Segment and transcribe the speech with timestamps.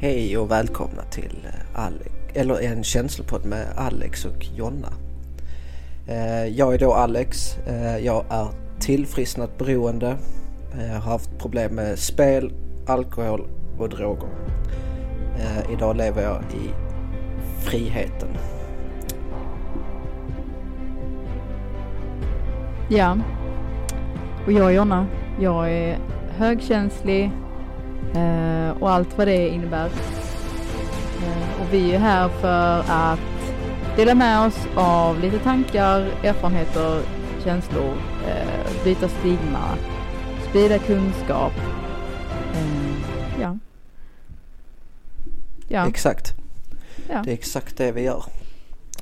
[0.00, 4.92] Hej och välkomna till eh, Alex, eller en känslopodd med Alex och Jonna.
[6.08, 7.58] Eh, jag är då Alex.
[7.66, 8.48] Eh, jag är
[8.80, 10.16] tillfrisknat beroende.
[10.78, 12.52] Jag har haft problem med spel,
[12.86, 13.48] alkohol
[13.78, 14.28] och droger.
[15.72, 16.70] Idag lever jag i
[17.64, 18.28] friheten.
[22.88, 23.18] Ja,
[24.46, 25.06] och jag är Jonna.
[25.40, 25.98] Jag är
[26.36, 27.30] högkänslig,
[28.80, 29.90] och allt vad det innebär.
[31.22, 33.20] Eh, och vi är här för att
[33.96, 37.02] dela med oss av lite tankar, erfarenheter,
[37.44, 37.94] känslor,
[38.26, 39.76] eh, byta stigma,
[40.48, 41.52] sprida kunskap.
[42.54, 43.58] Eh, ja.
[45.68, 45.88] ja.
[45.88, 46.32] Exakt.
[47.08, 47.22] Ja.
[47.24, 48.24] Det är exakt det vi gör.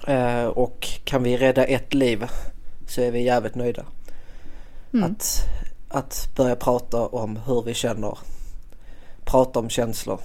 [0.07, 2.25] Eh, och kan vi rädda ett liv
[2.87, 3.85] så är vi jävligt nöjda.
[4.93, 5.11] Mm.
[5.11, 5.49] Att,
[5.89, 8.19] att börja prata om hur vi känner
[9.27, 10.21] prata om känslor.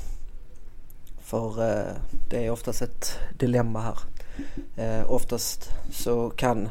[1.20, 1.96] För eh,
[2.30, 3.98] det är oftast ett dilemma här.
[4.76, 6.70] Eh, oftast så kan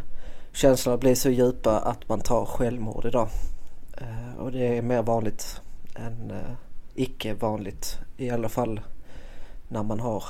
[0.53, 3.29] känslorna bli så djupa att man tar självmord idag.
[3.97, 5.61] Eh, och det är mer vanligt
[5.95, 6.53] än eh,
[6.95, 7.99] icke vanligt.
[8.17, 8.81] I alla fall
[9.69, 10.25] när man har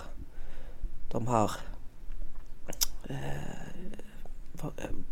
[1.11, 1.51] de här
[3.09, 3.17] eh,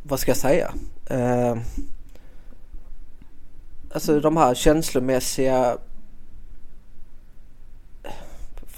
[0.03, 0.75] vad, ska jag säga?
[1.07, 1.57] Eh,
[3.91, 5.79] alltså de här känslomässiga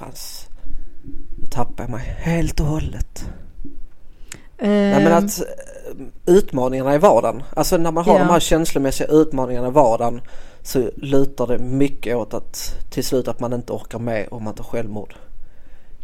[0.00, 0.48] fanns...
[1.38, 3.24] Nu tappar jag mig helt och hållet.
[4.58, 5.46] Um, Nej men att eh,
[6.26, 8.26] utmaningarna i vardagen, alltså när man har yeah.
[8.26, 10.20] de här känslomässiga utmaningarna i vardagen
[10.62, 14.54] så lutar det mycket åt att till slut att man inte orkar med om man
[14.54, 15.14] tar självmord.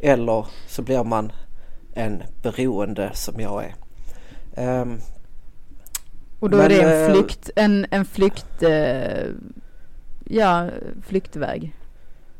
[0.00, 1.32] Eller så blir man
[1.94, 3.74] en beroende som jag är.
[4.80, 5.00] Um,
[6.40, 9.34] och då men, är det en eh, flykt, en, en flykt, uh,
[10.24, 10.68] ja,
[11.06, 11.72] flyktväg?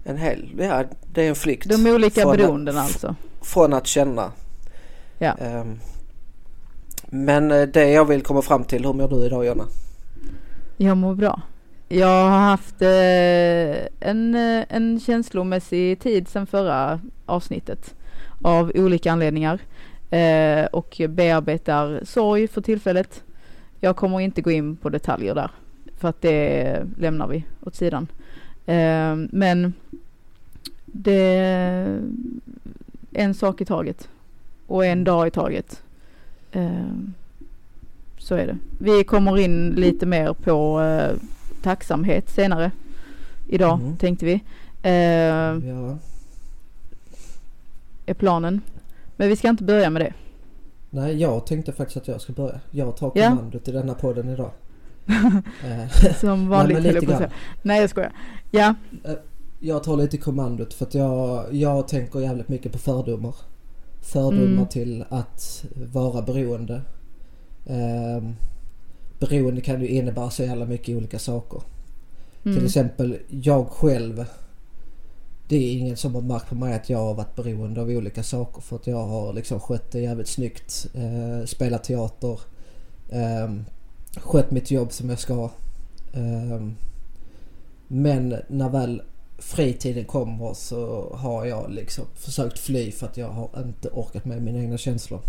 [0.07, 1.69] En hel, ja det är en flykt.
[1.69, 3.15] De olika beroenden alltså?
[3.41, 4.33] Från att känna.
[5.19, 5.35] Ja.
[5.41, 5.81] Um,
[7.07, 9.65] men eh, det jag vill komma fram till, hur mår du idag Jonna?
[10.77, 11.41] Jag mår bra.
[11.89, 17.95] Jag har haft eh, en, eh, en känslomässig tid sedan förra avsnittet
[18.43, 19.59] av olika anledningar
[20.11, 23.23] eh, och bearbetar sorg för tillfället.
[23.81, 25.51] Jag kommer inte gå in på detaljer där
[25.97, 28.09] för att det lämnar vi åt sidan.
[28.67, 29.75] Eh, men
[30.87, 32.01] det är
[33.13, 34.09] en sak i taget
[34.67, 35.83] och en dag i taget.
[36.53, 36.71] Eh,
[38.19, 38.59] så är det.
[38.79, 41.17] Vi kommer in lite mer på eh,
[41.63, 42.71] tacksamhet senare
[43.49, 43.97] idag mm.
[43.97, 44.41] tänkte vi.
[44.83, 45.99] ja.
[48.07, 48.61] Är planen.
[49.17, 50.13] Men vi ska inte börja med det.
[50.91, 52.61] Nej, jag tänkte faktiskt att jag ska börja.
[52.71, 53.73] Jag tar kommandot ja.
[53.73, 54.51] i denna podden idag.
[56.21, 57.31] Som vanligt höll jag på att.
[57.63, 58.13] Nej jag skojar.
[58.51, 58.75] Ja.
[59.05, 59.13] Eh,
[59.61, 63.35] jag tar lite kommandot för att jag, jag tänker jävligt mycket på fördomar.
[64.01, 64.67] Fördomar mm.
[64.67, 66.83] till att vara beroende.
[67.67, 68.31] Eh,
[69.19, 71.63] beroende kan ju innebära så jävla mycket olika saker.
[72.45, 72.57] Mm.
[72.57, 74.25] Till exempel jag själv.
[75.49, 78.23] Det är ingen som har märkt på mig att jag har varit beroende av olika
[78.23, 80.87] saker för att jag har liksom skött det jävligt snyggt.
[80.95, 82.41] Eh, spelat teater.
[83.09, 83.51] Eh,
[84.17, 85.51] skött mitt jobb som jag ska.
[86.13, 86.77] Um,
[87.89, 89.03] men när väl
[89.39, 94.43] fritiden kommer så har jag liksom försökt fly för att jag har inte orkat med
[94.43, 95.21] mina egna känslor.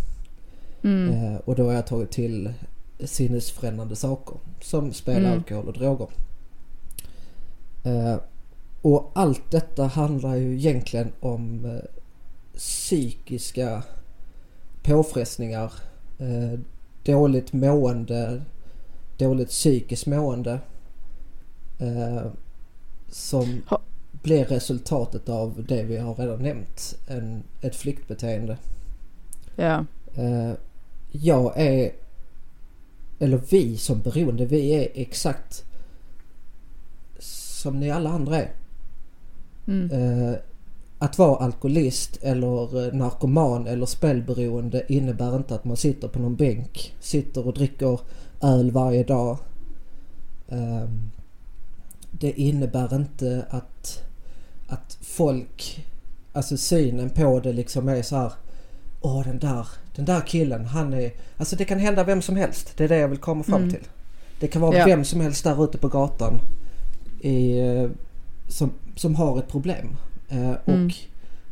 [0.84, 1.14] Mm.
[1.14, 2.53] Uh, och då har jag tagit till
[3.00, 5.31] sinnesförändrande saker som spel, mm.
[5.34, 6.08] alkohol och droger.
[7.86, 8.18] Uh,
[8.81, 11.80] och allt detta handlar ju egentligen om uh,
[12.53, 13.84] psykiska
[14.84, 15.74] påfrestningar,
[17.03, 18.42] dåligt mående,
[19.17, 20.59] dåligt psykiskt mående.
[21.79, 22.25] Eh,
[23.09, 23.81] som ha.
[24.11, 26.95] blir resultatet av det vi har redan nämnt.
[27.07, 28.57] En, ett flyktbeteende.
[29.55, 29.85] Ja.
[30.16, 30.51] Eh,
[31.11, 31.91] jag är,
[33.19, 35.63] eller vi som beroende, vi är exakt
[37.19, 38.51] som ni alla andra är.
[39.67, 39.91] Mm.
[39.91, 40.35] Eh,
[40.99, 46.35] att vara alkoholist eller eh, narkoman eller spelberoende innebär inte att man sitter på någon
[46.35, 47.99] bänk, sitter och dricker
[48.41, 49.37] öl varje dag.
[50.47, 51.11] Um,
[52.11, 54.03] det innebär inte att,
[54.67, 55.85] att folk,
[56.34, 58.34] alltså synen på det liksom är så här.
[59.01, 62.73] Åh den där, den där killen han är, alltså det kan hända vem som helst.
[62.78, 63.69] Det är det jag vill komma fram mm.
[63.69, 63.84] till.
[64.39, 64.85] Det kan vara ja.
[64.85, 66.39] vem som helst där ute på gatan
[67.22, 67.59] i,
[68.47, 69.87] som, som har ett problem.
[70.31, 70.91] Uh, och mm.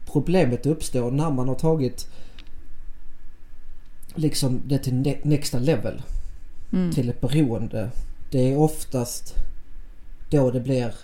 [0.05, 2.07] problemet uppstår när man har tagit
[4.15, 6.01] liksom det till nästa level
[6.71, 6.91] mm.
[6.91, 7.91] till ett beroende.
[8.31, 9.35] Det är oftast
[10.29, 10.95] då det blir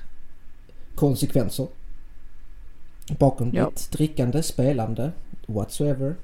[0.95, 1.67] konsekvenser.
[3.19, 3.69] bakom Ja.
[3.69, 5.11] ditt drickande, spelande,
[5.45, 6.15] whatsoever.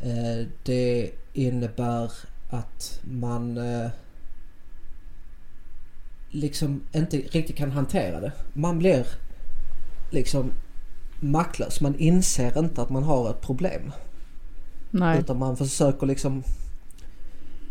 [0.00, 2.12] Eh, det innebär
[2.50, 3.90] att man eh,
[6.30, 8.32] liksom inte riktigt kan hantera det.
[8.52, 9.06] Man blir
[10.10, 10.50] liksom
[11.20, 11.80] maktlös.
[11.80, 13.92] Man inser inte att man har ett problem.
[14.90, 15.20] Nej.
[15.20, 16.42] Utan man försöker liksom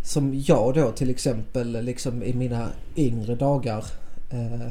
[0.04, 3.86] som jag då till exempel liksom i mina yngre dagar
[4.30, 4.68] eh,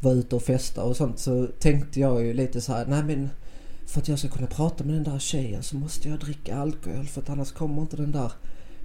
[0.00, 3.30] var ute och festa och sånt så tänkte jag ju lite så här, nej men
[3.86, 7.04] för att jag ska kunna prata med den där tjejen så måste jag dricka alkohol
[7.04, 8.32] för att annars kommer inte den där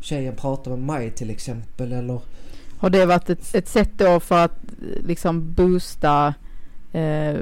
[0.01, 2.21] tjejen prata med mig till exempel eller
[2.77, 4.59] Har det varit ett, ett sätt då för att
[5.05, 6.33] liksom boosta
[6.91, 7.37] eh,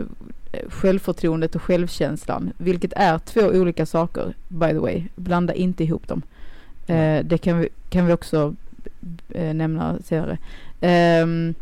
[0.70, 2.54] självförtroendet och självkänslan?
[2.58, 5.04] Vilket är två olika saker by the way.
[5.16, 6.22] Blanda inte ihop dem.
[6.88, 8.56] Eh, det kan vi, kan vi också
[9.34, 10.38] eh, nämna senare.
[10.82, 11.54] Ehm,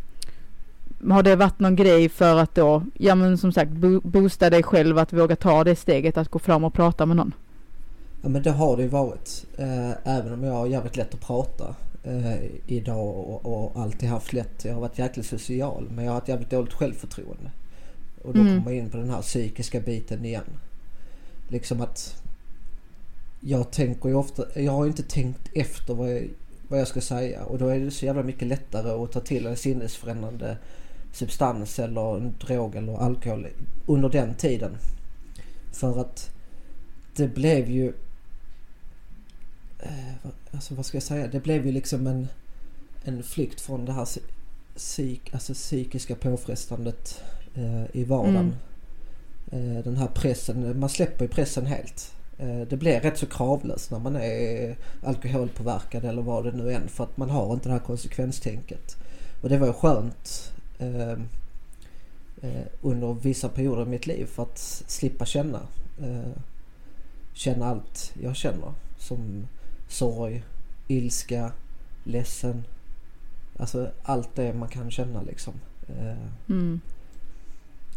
[1.10, 4.63] har det varit någon grej för att då, ja men som sagt bo, boosta dig
[4.63, 7.33] själv att våga ta det steget att gå fram och prata med någon?
[8.22, 9.45] Ja men det har det ju varit.
[9.57, 12.36] Eh, även om jag har jävligt lätt att prata eh,
[12.68, 14.66] idag och, och alltid haft lätt.
[14.66, 17.51] Jag har varit jäkligt social men jag har ett jävligt dåligt självförtroende.
[18.24, 18.54] Och då Mm.
[18.54, 20.44] kommer man in på den här psykiska biten igen.
[21.48, 22.24] Liksom att
[23.47, 26.30] jag tänker ju ofta, jag har inte tänkt efter vad jag,
[26.68, 29.45] vad jag ska säga och då är det så jävla mycket lättare att ta till
[29.45, 30.57] en sinnesförändrande
[31.13, 33.47] substans eller en drog eller alkohol
[33.86, 34.77] under den tiden.
[35.71, 36.30] För att
[37.15, 37.94] det blev ju...
[39.80, 41.27] Eh, alltså vad ska jag säga?
[41.27, 42.27] Det blev ju liksom en,
[43.03, 44.31] en flykt från det här psy-
[44.75, 47.21] psyk, alltså psykiska påfrestandet
[47.56, 48.56] eh, i vardagen.
[49.51, 52.14] Eh, den här pressen, man släpper ju pressen helt.
[52.37, 56.87] Eh, det blir rätt så kravlöst när man är alkoholpåverkad eller vad det nu än
[56.87, 58.97] för att man har inte det här konsekvenstänket.
[59.41, 61.27] Och det var ju skönt ehm,
[62.41, 65.59] eh, under vissa perioder i mitt liv för att slippa känna.
[66.01, 66.41] Eh,
[67.33, 68.73] känna allt jag känner.
[68.97, 69.47] Som
[69.87, 70.43] sorg,
[70.87, 71.51] ilska,
[72.03, 72.63] ledsen.
[73.57, 75.53] Alltså allt det man kan känna liksom.
[75.87, 76.81] Eh, Mm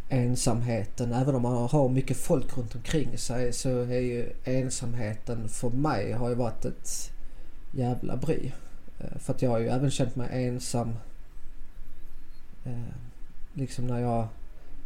[0.09, 5.71] ensamheten, även om man har mycket folk runt omkring sig så är ju ensamheten för
[5.71, 7.11] mig har ju varit ett
[7.73, 8.53] jävla bry.
[9.01, 10.95] Eh, För att jag har ju även känt mig ensam
[12.65, 12.73] eh,
[13.53, 14.29] liksom när jag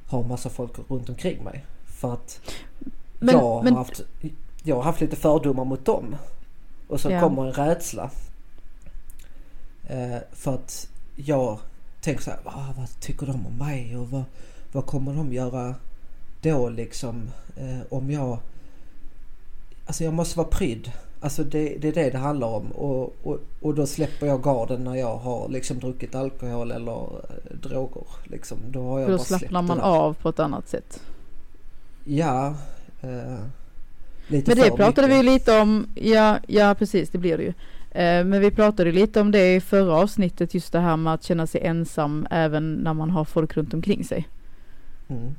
[0.07, 1.65] har massa folk runt omkring mig.
[1.87, 2.41] För att
[3.19, 4.01] Men- jag, men- har haft,
[4.63, 6.17] jag har haft lite fördomar mot dem.
[6.89, 7.21] Och så Ja.
[7.21, 8.11] kommer en rädsla.
[9.89, 11.59] Eh, för att jag
[12.01, 14.25] tänker så här, ah, vad tycker de om mig och vad,
[14.73, 15.75] vad kommer de göra
[16.41, 17.31] då liksom?
[17.57, 18.39] Eh, om jag...
[19.87, 20.93] Alltså jag måste vara prydd.
[21.21, 22.67] Alltså det, det är det det handlar om.
[22.73, 27.57] Och, och, och då släpper jag garden när jag har liksom druckit alkohol eller eh,
[27.63, 28.05] droger.
[28.25, 28.59] Liksom.
[28.71, 31.03] Då har jag För då bara slappnar man av på ett annat sätt.
[32.05, 32.55] Ja.
[33.01, 33.39] Eh,
[34.27, 35.31] lite Men det för pratade vi mycket.
[35.31, 37.53] ju lite om, ja, ja precis det blir det ju.
[37.91, 41.23] Eh, men vi pratade lite om det i förra avsnittet, just det här med att
[41.23, 44.29] känna sig ensam även när man har folk runt omkring sig.
[45.12, 45.35] Mm.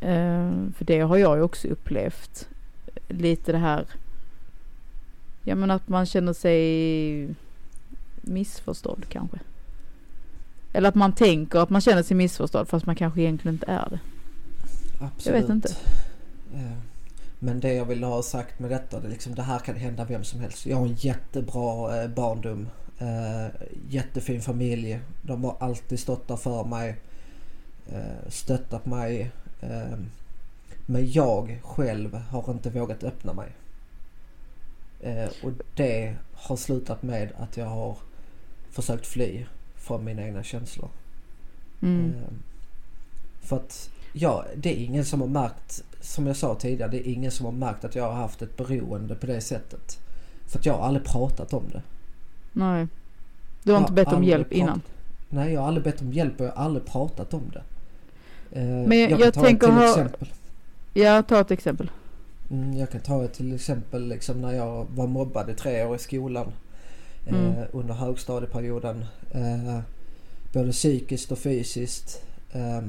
[0.00, 2.48] Eh, för det har jag ju också upplevt.
[3.08, 3.86] Lite det här,
[5.42, 7.34] ja men att man känner sig
[8.22, 9.38] missförstådd kanske.
[10.72, 13.88] Eller att man tänker att man känner sig missförstådd fast man kanske egentligen inte är
[13.90, 14.00] det.
[15.00, 15.26] Absolut.
[15.26, 15.68] Jag vet inte.
[16.54, 16.78] Eh,
[17.38, 20.04] men det jag vill ha sagt med detta, det, är liksom, det här kan hända
[20.04, 20.66] vem som helst.
[20.66, 22.68] Jag har en jättebra eh, barndom.
[22.98, 23.46] Eh,
[23.88, 25.00] jättefin familj.
[25.22, 26.96] De har alltid stått där för mig.
[27.92, 29.30] Eh, stöttat mig.
[29.60, 29.98] Eh,
[30.86, 33.48] men jag själv har inte vågat öppna mig.
[35.00, 37.96] Eh, och det har slutat med att jag har
[38.70, 40.88] försökt fly från mina egna känslor.
[41.82, 42.12] Mm.
[43.40, 47.12] För att ja, det är ingen som har märkt, som jag sa tidigare, det är
[47.12, 49.98] ingen som har märkt att jag har haft ett beroende på det sättet.
[50.46, 51.82] För att jag har aldrig pratat om det.
[52.52, 52.86] Nej.
[53.62, 54.82] Du har Jag inte bett om hjälp pratat- innan?
[55.28, 57.62] Nej, jag har aldrig bett om hjälp och jag har aldrig pratat om det.
[58.54, 60.28] Eh, Men jag- jag ta tänker till ha- exempel.
[60.94, 61.90] Ja, ta ett exempel.
[62.50, 65.96] Mm, jag kan ta ett till exempel liksom när jag var mobbad i tre år
[65.96, 66.52] i skolan.
[67.26, 67.64] Eh, Mm.
[67.72, 69.04] Under högstadieperioden.
[69.30, 69.80] Eh,
[70.52, 72.22] både psykiskt och fysiskt.
[72.52, 72.80] Eh,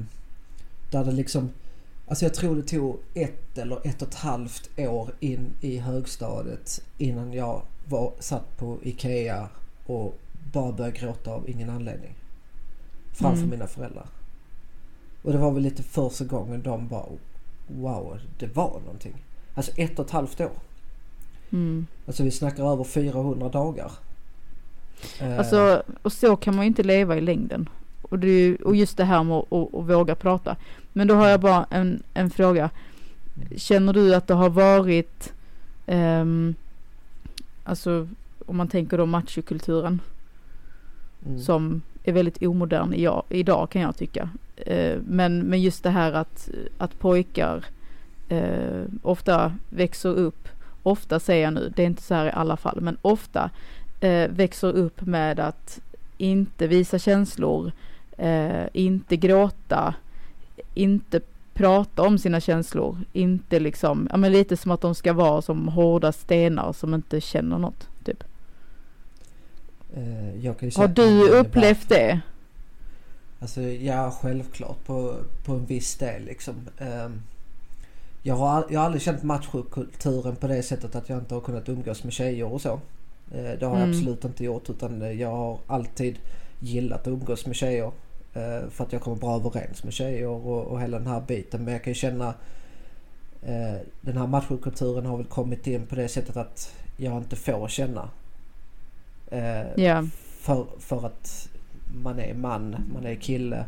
[0.92, 1.50] där det liksom...
[2.08, 6.82] Alltså jag tror det tog ett eller ett och ett halvt år in i högstadiet
[6.98, 9.50] innan jag var, satt på IKEA
[9.86, 10.18] och
[10.54, 12.14] bara började gråta av ingen anledning.
[13.14, 13.50] Framför Mm.
[13.50, 14.06] mina föräldrar.
[15.26, 17.06] Och det var väl lite första gången de bara
[17.68, 19.24] Wow, det var någonting.
[19.54, 20.52] Alltså ett och ett halvt år.
[21.52, 21.88] Mm.
[22.08, 23.92] Alltså vi snackar över 400 dagar.
[25.20, 27.70] Eh, Alltså, och så kan man ju inte leva i längden.
[28.02, 30.56] Och, det, och just det här med att, att, att våga prata.
[30.94, 32.70] Men då har jag bara en, en fråga.
[33.56, 35.34] Känner du att det har varit,
[35.86, 36.56] um,
[37.64, 38.08] alltså
[38.46, 40.02] om man tänker då machokulturen
[41.26, 41.40] mm.
[41.40, 44.30] som är väldigt omodern i, idag kan jag tycka.
[44.56, 47.66] Eh, men, men just det här att, att pojkar
[48.30, 50.48] eh, ofta växer upp,
[50.84, 53.50] ofta säger jag nu, det är inte så här i alla fall, men ofta
[54.00, 55.80] eh, växer upp med att
[56.18, 57.72] inte visa känslor,
[58.74, 59.94] inte gråta,
[60.74, 61.22] inte
[61.56, 62.98] prata om sina känslor.
[63.14, 67.22] Inte liksom, ja men lite som att de ska vara som hårda stenar som inte
[67.22, 67.88] känner något.
[69.98, 72.20] Uh, Har du upplevt det?
[73.40, 75.16] Alltså ja, självklart på,
[75.46, 76.56] på en viss del liksom.
[76.82, 77.16] Uh,
[78.24, 81.70] jag, har, jag har aldrig känt machokulturen på det sättet att jag inte har kunnat
[81.70, 82.74] umgås med tjejer och så.
[82.74, 82.80] Uh,
[83.60, 83.80] det har mm.
[83.80, 86.18] jag absolut inte gjort utan jag har alltid
[86.60, 87.92] gillat att umgås med tjejer.
[88.36, 91.64] Eh, för att jag kommer bra överens med tjejer och, och hela den här biten.
[91.64, 92.34] Men jag kan ju känna
[93.42, 97.68] eh, den här machokulturen har väl kommit in på det sättet att jag inte får
[97.68, 98.10] känna.
[99.78, 100.06] Yeah.
[100.40, 101.50] För, för att
[102.04, 103.66] man är man, man är kille.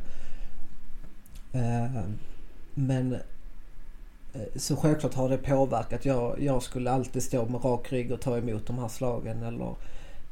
[1.54, 2.02] Eh,
[2.74, 3.18] men
[4.56, 6.06] så självklart har det påverkat.
[6.06, 9.76] Jag, jag skulle alltid stå med rak rygg och ta emot de här slagen eller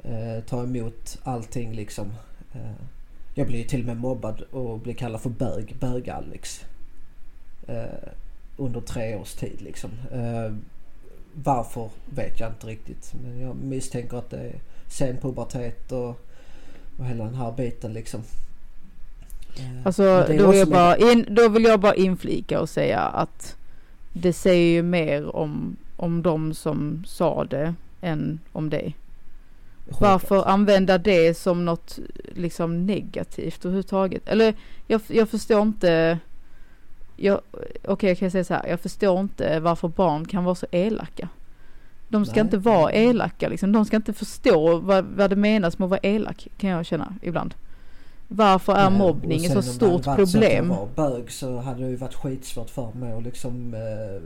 [0.04, 2.14] eh, ta emot allting liksom.
[2.54, 2.86] Eh,
[3.34, 6.66] jag blir till och med mobbad och blir kallad för bög, bög-Alex.
[7.68, 8.10] Eh,
[8.58, 9.92] under tre års tid liksom.
[10.12, 10.54] Eh,
[11.34, 13.14] varför vet jag inte riktigt.
[13.24, 14.60] Men jag misstänker att det är
[14.96, 16.10] sen pubertet och,
[16.98, 18.22] och hela den här biten liksom.
[19.58, 23.56] Eh, alltså då vill, jag bara in, då vill jag bara inflika och säga att
[24.14, 28.96] det säger ju mer om, om de som sa det än om dig.
[30.00, 32.00] Varför använda det som något
[32.36, 34.28] liksom negativt överhuvudtaget?
[34.28, 34.54] Eller
[34.88, 36.20] jag, jag förstår inte.
[37.18, 37.40] Okej
[37.84, 38.68] okay, jag kan säga så här.
[38.68, 41.30] Jag förstår inte varför barn kan vara så elaka.
[42.16, 42.42] De ska Nej.
[42.42, 43.72] inte vara elaka liksom.
[43.72, 47.16] De ska inte förstå vad, vad det menas med att vara elak kan jag känna
[47.22, 47.56] ibland.
[48.28, 50.72] Varför är Nej, mobbning ett så stort problem?
[50.72, 54.22] Om jag var bög så hade det ju varit skitsvårt för mig att liksom eh,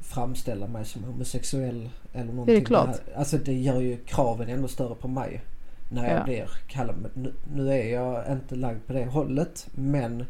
[0.00, 2.54] framställa mig som homosexuell eller någonting.
[2.54, 3.00] Det är klart.
[3.16, 5.42] alltså det gör ju kraven ännu större på mig.
[5.88, 6.24] När jag ja.
[6.24, 7.10] blir kallad.
[7.14, 10.24] Nu, nu är jag inte lagd på det hållet men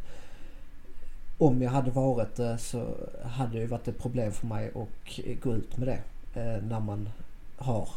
[1.38, 2.86] om jag hade varit det så
[3.24, 5.98] hade det varit ett problem för mig att gå ut med det.
[6.34, 7.08] Eh, när man
[7.56, 7.88] har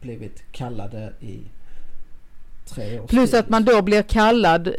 [0.00, 1.40] blivit kallade i
[2.64, 3.06] tre år.
[3.06, 4.74] Plus att man då blir kallad eh,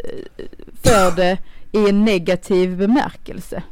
[0.84, 1.38] för det
[1.72, 3.64] i en negativ bemärkelse.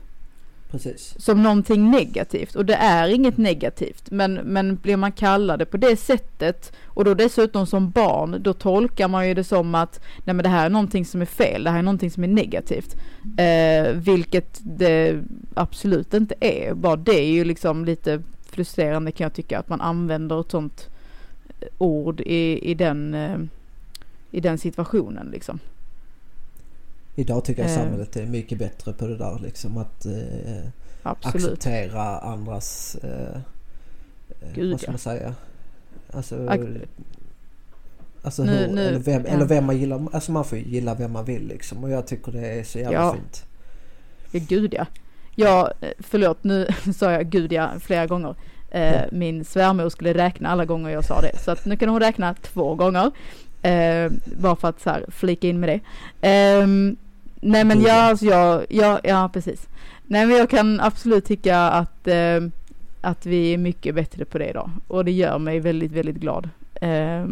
[0.71, 1.15] Precis.
[1.17, 5.99] Som någonting negativt och det är inget negativt men, men blir man kallade på det
[5.99, 10.43] sättet och då dessutom som barn då tolkar man ju det som att nej men
[10.43, 12.95] det här är någonting som är fel, det här är någonting som är negativt.
[13.37, 15.23] Eh, vilket det
[15.53, 18.21] absolut inte är, bara det är ju liksom lite
[18.53, 20.89] frustrerande kan jag tycka att man använder ett sånt
[21.77, 23.39] ord i, i, den, eh,
[24.31, 25.59] i den situationen liksom.
[27.15, 27.77] Idag tycker jag eh.
[27.77, 30.65] samhället är mycket bättre på det där liksom att eh,
[31.03, 33.35] acceptera andras, eh,
[34.41, 35.35] eh Gud, vad ska man säga?
[36.11, 36.59] Alltså, Ak
[38.21, 39.31] alltså nu, hur, nu, eller, vem, ja.
[39.31, 42.31] eller vem man gillar, alltså man får gilla vem man vill liksom och jag tycker
[42.31, 43.13] det är så jävla ja.
[43.13, 43.45] fint.
[44.31, 44.85] Ja, gud ja.
[45.35, 48.35] Ja, eh, förlåt nu sa jag gud ja flera gånger.
[48.71, 51.99] Eh, min svärmor skulle räkna alla gånger jag sa det så att nu kan hon
[51.99, 53.11] räkna två gånger.
[53.61, 55.79] Eh, bara för att så här, flika in med det.
[56.29, 56.67] Eh,
[57.41, 59.67] nej men jag, alltså jag, jag, ja precis.
[60.03, 62.41] Nej men jag kan absolut tycka att, eh,
[63.01, 64.69] att vi är mycket bättre på det idag.
[64.87, 66.49] Och det gör mig väldigt, väldigt glad.
[66.81, 67.25] Eh,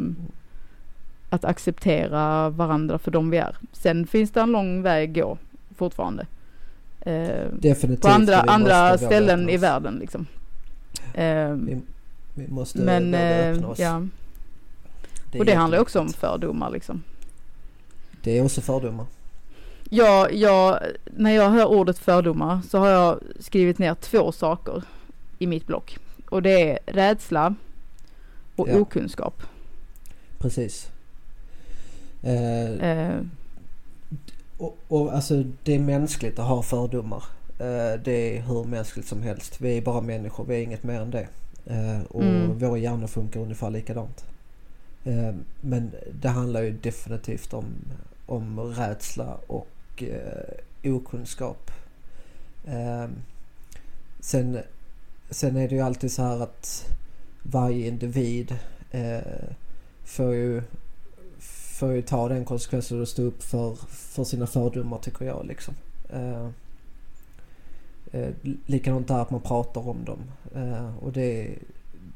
[1.30, 3.56] att acceptera varandra för de vi är.
[3.72, 5.38] Sen finns det en lång väg att gå
[5.76, 6.26] fortfarande.
[7.02, 7.98] Eh.
[8.02, 10.26] På andra, andra ställen i världen liksom.
[11.14, 11.82] Eh, vi,
[12.34, 13.80] vi, måste men, öppna oss.
[13.80, 14.08] Ja.
[15.32, 17.04] Det och det handlar också om fördomar liksom.
[18.24, 19.06] Det är också fördomar.
[19.90, 24.84] Ja, jag, när jag hör ordet fördomar så har jag skrivit ner två saker
[25.40, 25.98] i mitt block.
[26.30, 27.56] Och det är rädsla
[28.56, 28.78] och ja.
[28.78, 29.44] okunskap.
[30.38, 30.92] Precis.
[32.22, 33.22] Eh, eh.
[34.62, 37.24] Och, och, alltså det är mänskligt att ha fördomar.
[37.60, 39.62] Eh, det är hur mänskligt som helst.
[39.62, 41.28] Vi är bara människor, vi är inget mer än det.
[41.66, 42.60] Eh, och mm.
[42.60, 44.26] våra hjärnor funkar ungefär likadant.
[45.04, 45.92] Eh, men
[46.22, 47.66] det handlar ju definitivt om,
[48.26, 51.72] om rädsla och eh, okunskap.
[52.68, 53.08] Eh,
[54.20, 54.60] sen,
[55.30, 56.86] sen är det ju alltid så här att
[57.44, 58.56] varje individ
[58.92, 59.20] eh,
[60.04, 60.62] får, ju,
[61.82, 65.76] får ju ta den konsekvensen och stå upp för, för sina fördomar tycker jag liksom.
[66.10, 66.50] Eh,
[68.12, 68.30] Eh,
[68.66, 70.20] likadant där att man pratar om dem.
[70.56, 71.58] Eh, och det,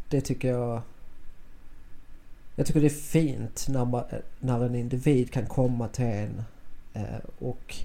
[0.10, 0.81] det tycker jag...
[2.55, 4.03] Jag tycker det är fint när, man,
[4.39, 6.43] när en individ kan komma till en
[6.93, 7.75] eh, och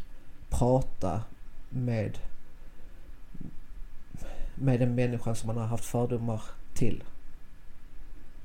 [0.48, 1.22] prata
[1.68, 2.18] med
[4.54, 6.42] med den människan som man har haft fördomar
[6.74, 7.04] till.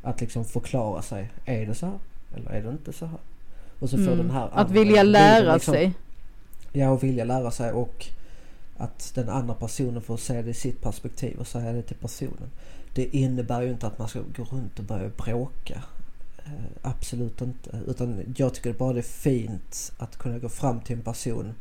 [0.01, 1.30] Att liksom förklara sig.
[1.46, 2.00] Är det så här?
[2.36, 3.20] Eller är det inte så här?
[3.79, 4.17] Och så får Mm.
[4.17, 5.94] den här Att vilja lära liksom- sig.
[6.72, 8.05] Ja, och vilja lära sig och
[8.77, 12.50] att den andra personen får se det i sitt perspektiv och säga det till personen.
[12.94, 15.84] Det innebär ju inte att man ska gå runt och börja bråka.
[16.46, 16.51] Eh,
[16.82, 17.79] absolut inte.
[17.88, 21.53] Utan jag tycker bara det är fint att kunna gå fram till en person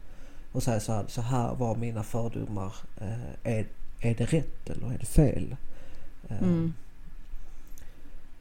[0.53, 2.75] och säga så här, så här var mina fördomar.
[3.01, 3.67] Eh, är,
[4.01, 5.57] är det rätt eller är det fel?
[6.29, 6.73] Eh, Mm.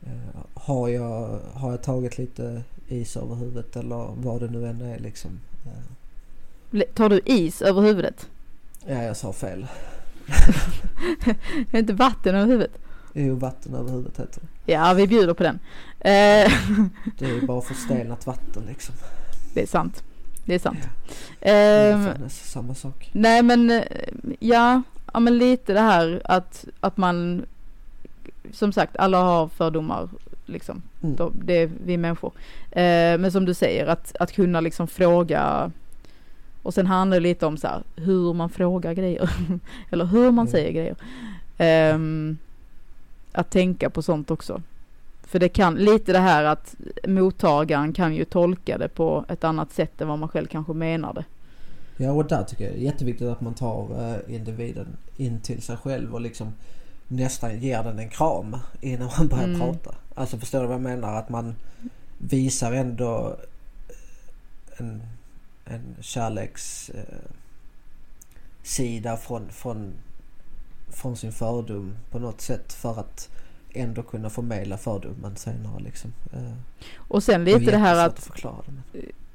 [0.05, 4.81] Eh, har, jag, har jag tagit lite is över huvudet eller vad det nu än
[4.81, 5.39] är liksom.
[5.65, 8.27] Eh, Tar du is över huvudet?
[8.87, 9.67] ja, jag sa fel.
[10.27, 12.77] Är det inte vatten över huvudet?
[13.13, 14.71] Jo, vatten över huvudet heter det.
[14.73, 15.59] Ja, vi bjuder på den.
[15.99, 16.51] Eh,
[17.19, 18.95] Det är ju bara förstelnat vatten liksom.
[19.53, 20.03] det är sant.
[20.45, 20.79] Det är sant.
[21.39, 23.09] Det är Eh, ungefär samma sak.
[23.13, 23.83] nej men,
[24.39, 24.81] ja,
[25.13, 27.45] ja men lite det här att, att man,
[28.51, 30.09] som sagt alla har fördomar
[30.45, 30.81] liksom.
[31.03, 31.31] Mm.
[31.45, 32.31] Det är vi människor.
[32.71, 35.71] Eh, men som du säger att, att kunna liksom fråga
[36.63, 39.29] och sen handlar det lite om så här, hur man frågar grejer.
[39.91, 40.51] Eller hur man Mm.
[40.51, 40.95] säger grejer.
[41.57, 42.37] Ehm,
[43.31, 44.61] att tänka på sånt också.
[45.23, 46.75] För det kan, lite det här att
[47.07, 51.25] mottagaren kan ju tolka det på ett annat sätt än vad man själv kanske menade.
[51.97, 53.87] Ja, och där tycker jag det är jätteviktigt att man tar
[54.27, 56.53] eh, individen in till sig själv och liksom
[57.07, 59.59] nästan ger den en kram innan man börjar Mm.
[59.59, 59.95] prata.
[60.15, 61.13] Alltså förstår du vad jag menar?
[61.19, 61.55] Att man
[62.17, 63.37] visar ändå
[64.77, 65.03] en,
[65.65, 67.03] en kärleks eh,
[69.17, 69.93] från, från,
[70.89, 73.29] från sin fördom på något sätt för att
[73.73, 76.13] ändå kunna förmedla fördomen senare liksom.
[76.33, 76.53] Eh,
[76.97, 78.83] Och sen lite det här att förklara men-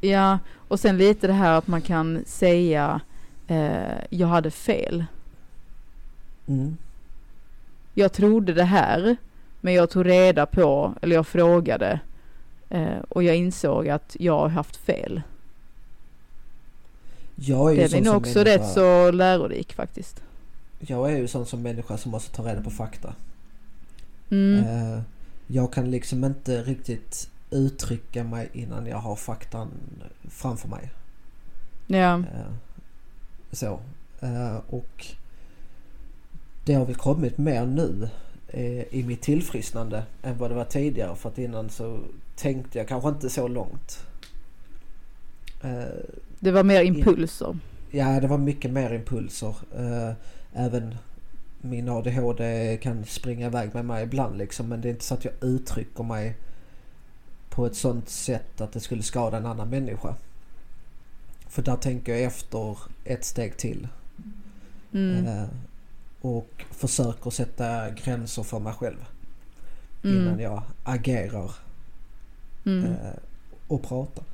[0.01, 0.39] Ja,
[0.69, 3.01] och sen lite det här att man kan säga
[3.49, 5.05] eh, jag hade fel.
[6.47, 6.77] Mm.
[7.99, 9.17] Jag trodde det här,
[9.61, 12.01] men jag tog reda på, eller jag frågade
[12.71, 15.23] eh, och jag insåg att jag har haft fel.
[17.35, 20.23] Jag är ju Den är nog också människa- rätt så lärorik faktiskt.
[20.81, 23.15] Jag är ju sån som människa som måste ta reda på fakta.
[24.31, 24.65] Mm.
[24.65, 25.01] Eh,
[25.47, 29.69] jag kan liksom inte riktigt uttrycka mig innan jag har faktan
[30.31, 30.91] framför mig.
[31.87, 32.53] Ja, Eh,
[33.53, 33.81] så.
[34.21, 35.07] Eh, och
[36.69, 38.09] det har väl kommit mer nu
[38.49, 41.17] eh, i mitt tillfrisknande än vad det var tidigare.
[41.17, 41.99] För att innan så
[42.37, 44.07] tänkte jag kanske inte så långt.
[45.63, 45.85] Eh,
[46.41, 47.59] det var mer impulser.
[47.91, 49.55] Ja, det var mycket mer impulser.
[49.77, 50.13] Eh,
[50.53, 50.95] även
[51.61, 54.69] min ADHD kan springa iväg med mig ibland liksom.
[54.69, 56.37] Men det är inte så att jag uttrycker mig
[57.51, 60.15] på ett sånt sätt att det skulle skada en annan människa.
[61.49, 63.89] För där tänker jag efter ett steg till.
[64.93, 65.49] Mm.
[66.21, 69.05] Och försöker sätta gränser för mig själv.
[70.03, 70.41] Innan Mm.
[70.41, 71.51] jag agerar
[72.67, 72.85] Mm.
[72.85, 73.13] eh,
[73.69, 74.25] och pratar.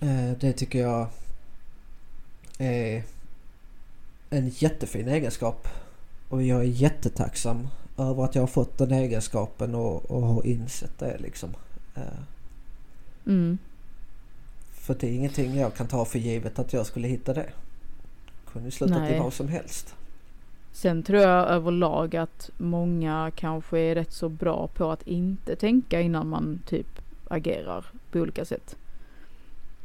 [0.00, 1.06] Eh, det tycker jag
[2.58, 3.02] är
[4.30, 5.68] en jättefin egenskap.
[6.28, 7.68] Och jag är jättetacksam
[7.98, 11.54] över att jag har fått den egenskapen och, och har insett det liksom.
[11.94, 12.02] Eh,
[13.26, 13.58] Mm.
[14.72, 17.50] för det är ingenting jag kan ta för givet att jag skulle hitta det.
[18.52, 19.20] Kunde i Nej.
[19.20, 19.94] vad som helst.
[20.72, 26.00] Sen tror jag överlag att många kanske är rätt så bra på att inte tänka
[26.00, 28.76] innan man typ agerar på olika sätt.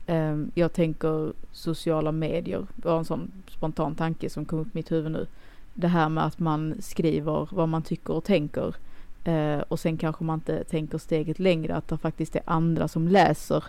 [0.08, 4.92] Ehm, Jag tänker sociala medier var en sån spontan tanke som kom upp i mitt
[4.92, 5.28] huvud nu.
[5.74, 8.76] Det här med att man skriver vad man tycker och tänker
[9.24, 13.08] eh, och sen kanske man inte tänker steget längre att det faktiskt är andra som
[13.08, 13.64] läser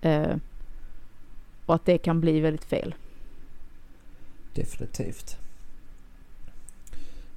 [0.00, 0.36] eh,
[1.66, 2.94] och att det kan bli väldigt fel.
[4.56, 5.36] Definitivt.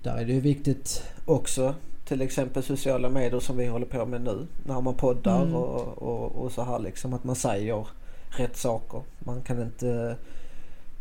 [0.03, 4.21] Där är det ju viktigt också till exempel sociala medier som vi håller på med
[4.21, 4.47] nu.
[4.65, 5.55] När man poddar Mm.
[5.55, 7.13] och, och, och så här liksom.
[7.13, 7.87] Att man säger
[8.29, 9.01] rätt saker.
[9.19, 10.15] Man kan inte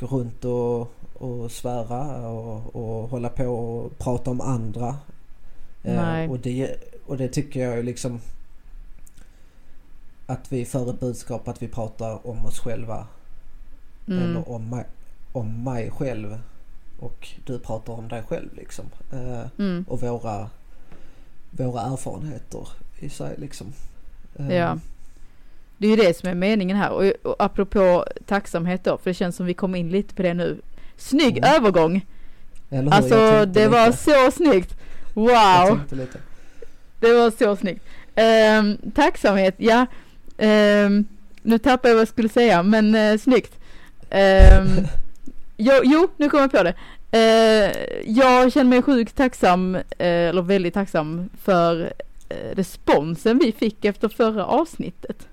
[0.01, 4.97] gå runt och, och svära och, och hålla på och prata om andra.
[5.83, 6.77] Eh, och, det,
[7.07, 8.21] och det tycker jag är liksom
[10.27, 13.07] att vi för ett budskap att vi pratar om oss själva
[14.09, 14.23] Mm.
[14.23, 14.83] eller om
[15.39, 16.39] om mig själv
[16.99, 18.85] och du pratar om dig själv liksom.
[19.13, 19.85] Eh, Mm.
[19.89, 20.51] och våra,
[21.51, 23.67] våra erfarenheter i sig liksom.
[24.39, 24.79] Eh, Ja.
[25.81, 29.15] Det är ju det som är meningen här och, och apropå tacksamhet då, för det
[29.15, 30.61] känns som vi kom in lite på det nu.
[30.97, 31.55] Snygg Mm.
[31.57, 32.07] övergång.
[32.71, 32.93] Hur?
[32.93, 33.99] Alltså det var lite.
[33.99, 34.77] så snyggt.
[35.15, 35.81] Wow,
[37.01, 37.85] det var så snyggt.
[38.15, 39.87] Ehm, tacksamhet, ja.
[40.39, 41.05] Ehm,
[41.43, 43.55] nu tappade jag vad jag skulle säga, men uh, snyggt.
[45.61, 46.75] Jo, jo, nu kom jag på det.
[47.11, 47.73] Eh,
[48.07, 51.93] jag känner mig sjukt tacksam, eh, eller väldigt tacksam för
[52.29, 55.27] eh, responsen vi fick efter förra avsnittet.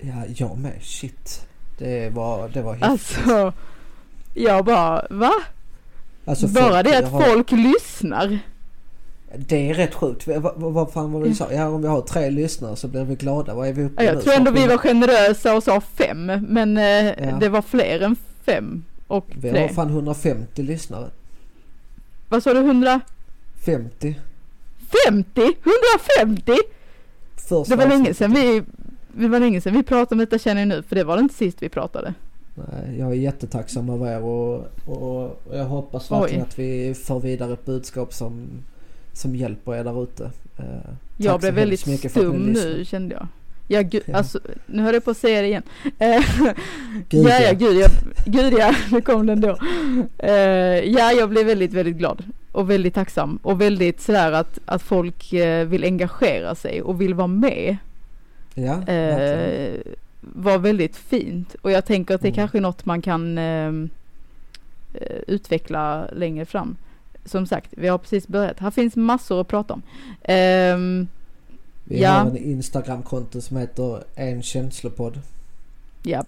[0.00, 0.72] Ja, jag med.
[0.82, 1.46] Shit.
[1.78, 2.88] Det var, det var häftigt.
[2.90, 3.52] Alltså,
[4.34, 5.32] jag bara, va?
[6.24, 8.38] Alltså, Bara folk det att har- folk lyssnar.
[9.36, 10.26] Det är rätt sjukt.
[10.26, 11.52] Vad, vad, vad fan var det du sa?
[11.52, 13.54] Ja, om vi har tre lyssnare så blir vi glada.
[13.54, 14.16] Vad är vi uppe Ja, i nu?
[14.16, 17.36] jag tror ändå vi var generösa och sa fem, men eh, Ja.
[17.40, 19.68] det var fler än fem och Vi har tre.
[19.68, 21.10] fan 150 lyssnare.
[22.28, 24.14] Vad sa du, 150?
[25.06, 25.40] 50.
[26.20, 26.52] 150?
[27.36, 28.62] Första Det var länge sedan vi,
[29.12, 31.22] det var länge sedan vi pratade om detta känner jag nu, för det var det
[31.22, 32.14] inte sist vi pratade.
[32.54, 36.46] Nej, jag är jättetacksam över er och, och, och jag hoppas verkligen Oj.
[36.48, 38.48] att vi får vidare ett budskap som,
[39.12, 40.24] som hjälper er där ute.
[40.58, 40.64] Eh,
[41.16, 43.26] Jag blev väldigt för stum nu kände jag.
[43.68, 44.16] Ja, gud, Ja.
[44.16, 45.62] alltså, nu höll jag på att säga det igen.
[45.98, 46.22] Eh,
[47.08, 47.88] Gud, ja, ja, gud, ja,
[48.26, 49.58] gud ja, nu kom den då.
[50.18, 50.30] Eh,
[50.84, 55.32] ja, jag blev väldigt, väldigt glad och väldigt tacksam och väldigt sådär att, att folk
[55.32, 57.76] eh, vill engagera sig och vill vara med.
[58.54, 58.82] Ja.
[58.92, 59.74] Eh,
[60.20, 62.36] var väldigt fint och jag tänker att det är Mm.
[62.36, 63.38] kanske är något man kan
[65.26, 66.76] utveckla längre fram.
[67.24, 68.60] Som sagt, vi har precis börjat.
[68.60, 69.82] Här finns massor att prata om.
[71.88, 72.10] Vi ja.
[72.10, 75.20] har en Instagramkonto som heter En känslopodd.
[76.02, 76.24] ja,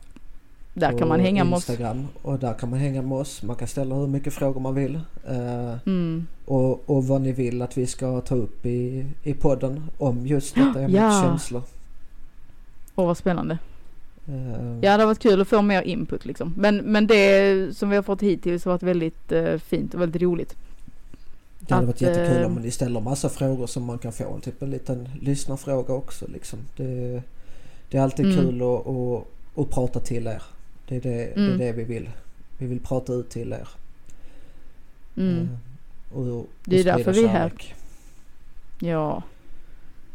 [0.75, 1.68] där kan man hänga med oss.
[1.71, 3.42] Instagram och där kan man hänga med oss.
[3.42, 5.01] Man kan ställa hur mycket frågor man vill.
[5.29, 6.27] Eh, Mm.
[6.44, 10.55] och, och vad ni vill att vi ska ta upp i, i podden om just
[10.55, 11.23] detta ämnet Ja.
[11.25, 11.62] känslor.
[12.94, 13.59] Åh vad spännande.
[14.29, 16.55] Eh, Ja det har varit kul att få mer input liksom.
[16.57, 20.23] Men, men det som vi har fått hittills har varit väldigt eh, fint och väldigt
[20.23, 20.57] roligt.
[21.68, 24.40] Det hade varit jättekul eh, om ni ställer massa frågor som man kan få.
[24.40, 26.59] Typ en liten lyssnarfråga också liksom.
[26.76, 27.22] Det,
[27.90, 28.37] det är alltid Mm.
[28.38, 29.24] kul att, att,
[29.59, 30.42] att prata till er.
[30.88, 31.54] Det är det, det Mm.
[31.54, 32.11] är det vi vill.
[32.59, 33.68] Vi vill prata ut till er.
[35.16, 35.38] Mm.
[35.40, 37.48] Eh, Och, och Det är därför vi är här.
[37.48, 37.74] kärlek.
[38.81, 39.22] Ja,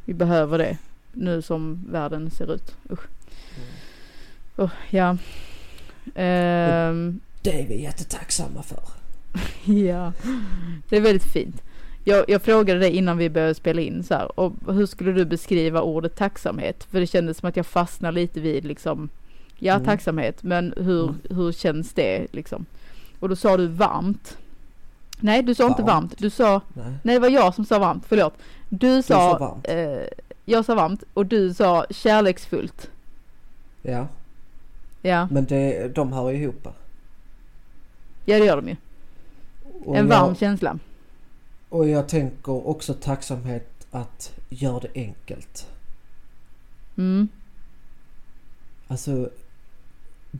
[0.05, 0.77] vi behöver det
[1.11, 2.75] nu som världen ser ut.
[2.91, 3.07] Usch.
[4.57, 5.17] Oh, ja.
[6.15, 8.79] Ehm, Det är vi jättetacksamma för.
[9.65, 10.13] ja,
[10.89, 11.61] det är väldigt fint.
[12.05, 15.25] Jag, jag frågade dig innan vi började spela in så här, och hur skulle du
[15.25, 16.83] beskriva ordet tacksamhet?
[16.83, 19.09] För det kändes som att jag fastnar lite vid liksom,
[19.57, 19.85] ja Mm.
[19.85, 21.15] tacksamhet, men hur, Mm.
[21.29, 22.65] hur känns det liksom?
[23.19, 24.37] Och då sa du varmt.
[25.19, 25.93] Nej, du sa inte Varmt.
[26.11, 26.17] varmt.
[26.17, 26.93] Du sa, Nej.
[27.03, 28.33] nej det var jag som sa varmt, förlåt.
[28.69, 29.67] Du sa, sa varmt.
[29.67, 30.07] Eh,
[30.45, 32.89] jag sa varmt och du sa kärleksfullt.
[33.81, 34.07] Ja,
[35.01, 36.67] Ja, men det, de hör ihop.
[38.25, 38.75] ja det gör de ju.
[39.85, 40.79] Och En varm jag, känsla.
[41.69, 45.67] och jag tänker också tacksamhet att göra det enkelt.
[46.97, 47.27] Mm.
[48.87, 49.29] Alltså,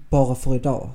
[0.09, 0.89] bara för idag.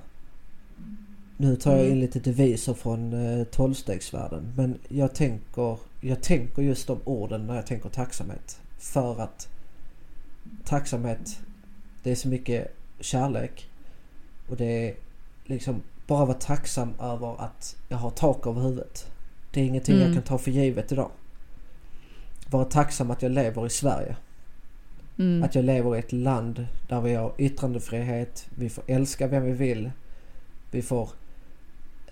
[1.36, 1.92] Nu tar jag Mm.
[1.92, 4.52] in lite deviser från eh, tolvstegsvärlden.
[4.56, 8.60] Men jag tänker, jag tänker just de orden när jag tänker tacksamhet.
[8.78, 9.48] För att
[10.64, 11.40] tacksamhet,
[12.02, 13.70] det är så mycket kärlek.
[14.48, 14.94] Och det är
[15.44, 19.10] liksom bara vara tacksam över att jag har tak över huvudet.
[19.50, 20.06] Det är ingenting Mm.
[20.06, 21.10] jag kan ta för givet idag.
[22.50, 24.16] Vara tacksam att jag lever i Sverige.
[25.18, 25.42] Mm.
[25.42, 29.52] Att jag lever i ett land där vi har yttrandefrihet, vi får älska vem vi
[29.52, 29.90] vill.
[30.70, 31.10] Vi får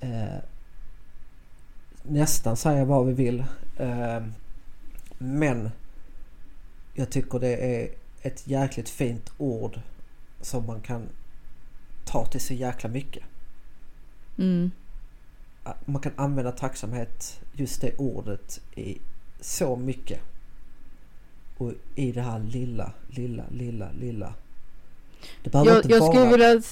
[0.01, 0.39] eh,
[2.03, 3.45] nästan säga vad vi vill.
[3.77, 4.23] Eh,
[5.19, 5.71] men
[6.95, 7.91] jag tycker det är
[8.23, 9.81] ett jäkligt fint ord
[10.41, 11.09] som man kan
[12.05, 13.23] ta till så jäkla mycket.
[14.39, 14.71] Mm.
[15.85, 18.99] Man kan använda tacksamhet, just det ordet, i
[19.41, 20.21] så mycket.
[21.59, 24.35] Och i det här lilla, lilla, lilla, lilla.
[25.43, 26.13] Det behöver Jag, inte jag vara...
[26.13, 26.63] skulle vilja,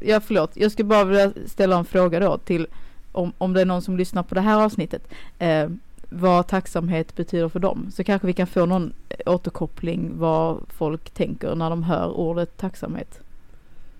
[0.00, 2.66] ja förlåt, jag skulle bara vilja ställa en fråga då till
[3.12, 5.08] om, om det är någon som lyssnar på det här avsnittet.
[5.38, 5.68] Eh,
[6.08, 7.90] vad tacksamhet betyder för dem.
[7.94, 12.56] Så kanske vi kan få någon eh, återkoppling vad folk tänker när de hör ordet
[12.56, 13.20] tacksamhet.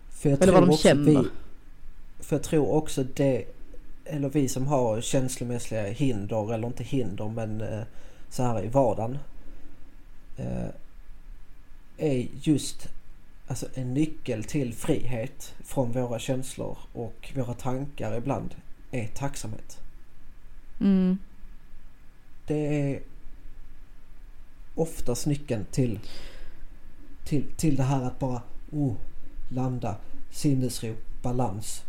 [0.08, 1.22] För jag Eller vad de också känner.
[1.22, 1.28] Vi,
[2.24, 3.44] för jag tror också det,
[4.04, 7.82] eller vi som har känslomässiga hinder, eller inte hinder men eh,
[8.28, 9.18] så här i vardagen.
[10.36, 10.68] Eh,
[11.96, 12.88] är just
[13.46, 18.54] alltså en nyckel till frihet från våra känslor och våra tankar ibland
[18.90, 19.78] är tacksamhet.
[20.80, 21.18] Mm.
[22.46, 23.02] Det är
[24.74, 26.00] oftast nyckeln till,
[27.24, 28.94] till, till det här att bara oh,
[29.48, 29.96] landa,
[30.30, 31.82] sinnesro, balans.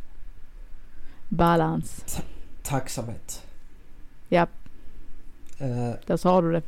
[1.30, 2.20] Balans.
[2.64, 3.44] Tacksamhet.
[4.30, 4.48] Ja,
[5.58, 6.62] Eh, där sa du det.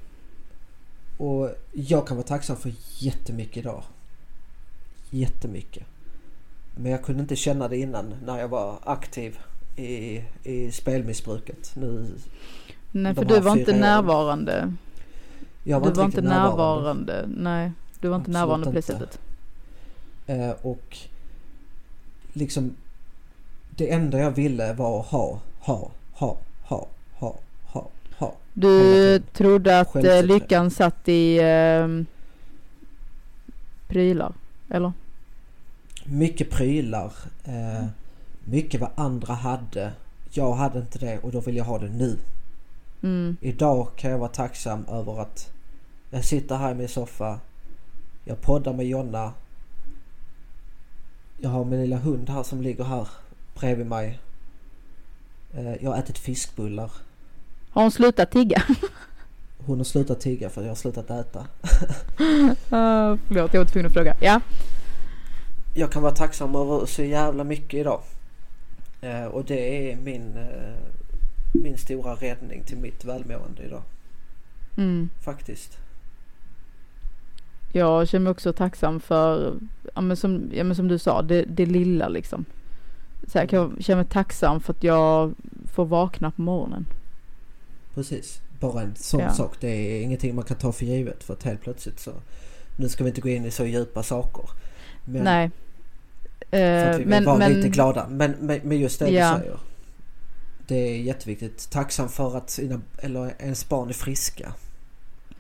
[1.17, 3.83] och jag kan vara tacksam för jättemycket idag.
[5.09, 5.83] Jättemycket.
[6.75, 9.39] Men jag kunde inte känna det innan när jag var aktiv
[9.75, 11.71] i, i spelmissbruket.
[11.75, 12.07] Nu,
[12.91, 13.81] Nej, för du var inte åren.
[13.81, 14.73] närvarande.
[15.63, 17.25] jag du var inte riktigt närvarande.
[17.27, 18.93] Nej, du var inte Absolut närvarande på det inte.
[18.93, 19.19] sättet.
[20.27, 20.97] Eh, och
[22.33, 22.75] liksom
[23.77, 27.35] det enda jag ville var ha, ha, ha, ha, ha,
[27.65, 28.33] ha, ha.
[28.53, 29.23] Du Hela tiden.
[29.33, 30.23] trodde att eh, Självsäker.
[30.27, 31.87] lyckan satt i eh,
[33.87, 34.33] prylar,
[34.69, 34.91] eller?
[36.05, 37.11] Mycket prylar.
[37.43, 37.85] Eh,
[38.43, 39.91] mycket vad andra hade.
[40.31, 42.17] Jag hade inte det och då vill jag ha det nu.
[43.03, 45.51] Mm, Idag kan jag vara tacksam över att
[46.09, 47.39] jag sitter här i min soffa.
[48.25, 49.33] Jag poddar med Jonna.
[51.37, 53.07] Jag har min lilla hund här som ligger här
[53.59, 54.19] bredvid mig.
[55.53, 56.91] Eh, Jag har ätit fiskbullar.
[57.69, 58.63] har hon slutat tigga?
[59.65, 61.39] Hon har slutat tigga för jag har slutat äta.
[61.39, 61.45] uh,
[63.27, 64.15] förlåt, jag var tvungen att fråga.
[64.21, 64.41] Ja,
[65.75, 68.01] Jag kan vara tacksam över så jävla mycket idag.
[69.01, 70.75] Eh, Och det är min, eh,
[71.53, 73.81] min stora räddning till mitt välmående idag.
[74.77, 75.09] mm.
[75.21, 75.77] Faktiskt.
[77.73, 79.53] Jag känner mig också tacksam för,
[79.95, 82.45] ja men som, ja, men som du sa, det, det lilla liksom.
[83.27, 85.33] Så här, kan jag känna mig tacksam för att jag
[85.73, 86.85] får vakna på morgonen.
[87.93, 88.41] Precis.
[88.59, 89.33] Bara en sån Ja.
[89.33, 89.55] sak.
[89.59, 92.11] Det är ingenting man kan ta för givet för att helt plötsligt så...
[92.75, 94.49] Nu ska vi inte gå in i så djupa saker.
[95.05, 95.51] Men, Nej.
[96.49, 98.07] För Eh, att vi vill men, vara men, lite glada.
[98.09, 99.33] Men, men, men just det Ja.
[99.33, 99.57] du säger.
[100.67, 101.69] Det är jätteviktigt.
[101.71, 104.53] Tacksam för att sina, eller ens barn är friska.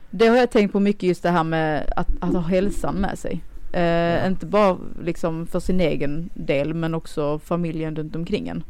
[0.09, 3.19] det har jag tänkt på mycket just det här med att, att ha hälsan med
[3.19, 3.43] sig.
[3.71, 4.27] Eh, Ja.
[4.27, 8.63] Inte bara liksom för sin egen del men också familjen runt omkring en.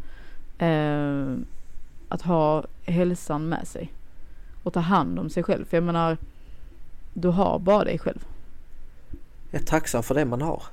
[0.60, 1.38] Eh,
[2.10, 3.94] att ha hälsan med sig.
[4.64, 5.66] Och ta hand om sig själv.
[5.66, 6.18] För jag menar,
[7.14, 8.26] du har bara dig själv.
[9.52, 10.64] Jag är tacksam för det man har.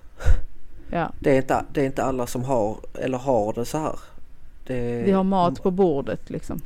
[0.90, 1.12] Ja.
[1.20, 3.98] Det är inte, det är inte alla som har eller har det så här.
[4.66, 6.60] Det, Vi har mat på bordet liksom.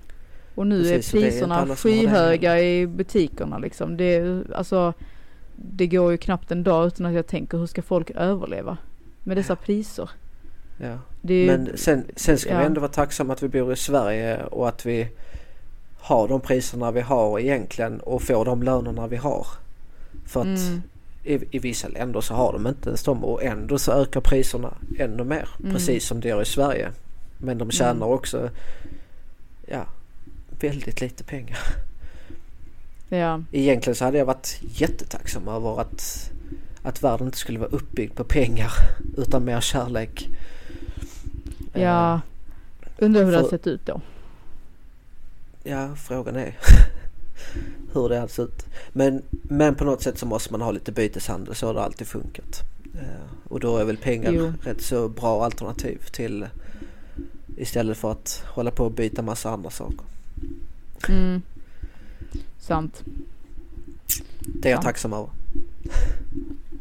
[0.54, 3.96] Och nu Precis, är priserna skyhöga i butikerna liksom.
[3.96, 4.92] Det, är- alltså,
[5.62, 8.76] det går ju knappt en dag utan att jag tänker hur ska folk överleva
[9.24, 10.10] med dessa priser?
[10.80, 10.98] Ja.
[11.22, 12.58] Det är ju, Men sen, sen ska ja.
[12.58, 15.08] vi ändå vara tacksamma att vi bor i Sverige och att vi
[15.98, 19.46] har de priserna vi har egentligen och får de lönerna vi har.
[20.26, 20.82] För att Mm.
[21.24, 24.74] i, i vissa länder så har de inte ens dem och ändå så ökar priserna
[24.98, 25.48] ännu mer.
[25.60, 25.72] Mm.
[25.72, 26.90] Precis som det gör i Sverige.
[27.38, 28.50] Men de tjänar också
[29.66, 29.86] ja,
[30.60, 31.58] väldigt lite pengar.
[33.08, 36.30] Ja, Egentligen så hade jag varit jättetacksam över att,
[36.82, 38.72] att världen inte skulle vara uppbyggd på pengar
[39.16, 40.28] utan mer kärlek.
[41.72, 42.20] Eh, ja.
[42.98, 44.00] Undrar hur det hade sett ut då.
[45.62, 46.56] Ja, frågan är
[47.92, 48.66] hur det hade sett ut.
[48.92, 52.06] Men, men på något sätt så måste man ha lite byteshandel, så har det alltid
[52.06, 52.60] funkat.
[52.94, 54.52] Eh, och då är väl pengar Jo.
[54.62, 56.46] rätt så bra alternativ till
[57.56, 60.00] istället för att hålla på och byta massa andra saker.
[61.08, 61.42] Mm.
[62.68, 63.04] Sant.
[64.38, 64.82] Det är jag Ja.
[64.82, 65.28] tacksam över.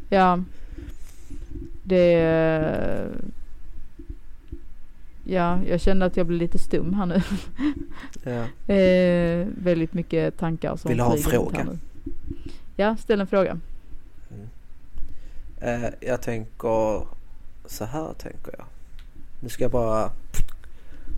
[0.08, 0.42] Ja.
[1.82, 2.12] Det...
[5.24, 7.22] Ja, jag kände att jag blev lite stum här nu.
[8.22, 8.44] Ja.
[8.74, 11.66] Eh, väldigt mycket tankar som Vill du ha en fråga?
[12.76, 13.60] Ja, ställ en fråga.
[15.60, 17.06] Eh, jag tänker
[17.66, 18.66] så här tänker jag.
[19.40, 20.10] Nu ska jag bara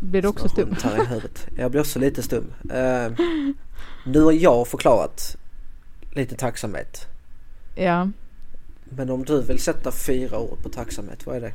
[0.01, 0.77] Blir du också stum?
[0.83, 1.47] här i huvudet.
[1.57, 2.45] Jag blir också lite stum.
[2.71, 3.13] Eh,
[4.07, 5.37] nu har jag förklarat
[6.13, 7.07] lite tacksamhet.
[7.75, 8.11] Ja.
[8.85, 11.53] Men om du vill sätta fyra ord på tacksamhet, vad är det?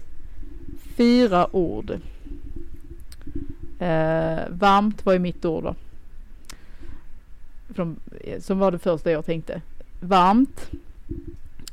[0.96, 1.92] Fyra ord.
[3.80, 5.76] Eh, varmt var ju mitt ord då.
[7.74, 8.00] Från,
[8.40, 9.62] som var det första jag tänkte.
[10.00, 10.72] Varmt.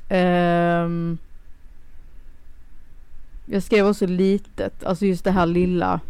[0.08, 1.18] Ehm,
[3.46, 6.00] jag skrev också litet, alltså just det här lilla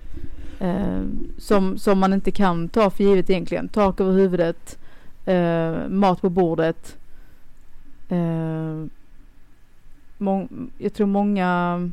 [0.63, 1.03] eh,
[1.39, 3.69] som, som man inte kan ta för givet egentligen.
[3.69, 4.79] Tak över huvudet.
[5.25, 6.97] eh, mat på bordet.
[8.09, 8.85] Eh,
[10.79, 11.91] jag tror många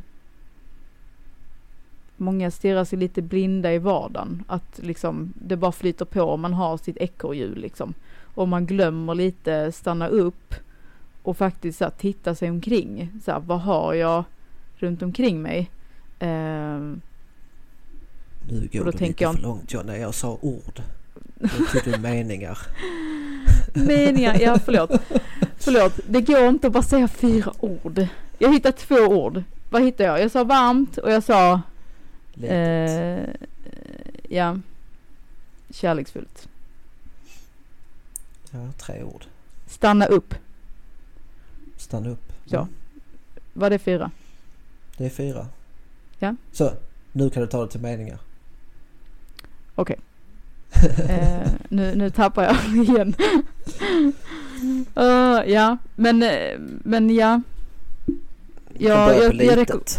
[2.16, 4.44] Många stirrar sig lite blinda i vardagen.
[4.46, 7.94] Att liksom det bara flyter på och man har sitt ekorrhjul liksom.
[8.34, 10.54] Och man glömmer lite stanna upp
[11.22, 13.10] och faktiskt så här, titta sig omkring.
[13.24, 14.24] Så här, vad har jag
[14.76, 15.70] runt omkring mig?
[16.18, 16.80] Eh,
[18.48, 20.82] nu går Och då du lite jag- för långt John, när jag sa ord.
[21.34, 22.58] Nu tog du meningar.
[23.74, 24.90] meningar, ja förlåt.
[25.58, 28.06] Förlåt, det går inte att bara säga fyra ord.
[28.38, 29.42] Jag hittade två ord.
[29.70, 30.20] Vad hittade jag?
[30.20, 31.60] Jag sa varmt och jag sa
[32.42, 33.28] eh,
[34.28, 34.58] ja,
[35.70, 36.48] kärleksfullt.
[38.50, 39.24] Ja, tre ord.
[39.66, 40.34] Stanna upp.
[41.76, 42.32] Stanna upp.
[42.46, 42.56] Så.
[42.56, 42.68] Mm.
[43.52, 44.10] Var det fyra?
[44.96, 45.46] Det är fyra.
[46.18, 46.36] Ja.
[46.52, 46.72] Så,
[47.12, 48.18] nu kan du ta det till meningar.
[49.80, 49.96] Okej.
[51.08, 53.14] eh, nu, nu tappar jag igen.
[54.98, 57.40] uh, ja, men, eh, men ja.
[58.78, 59.98] Ja, jag, jag, reko-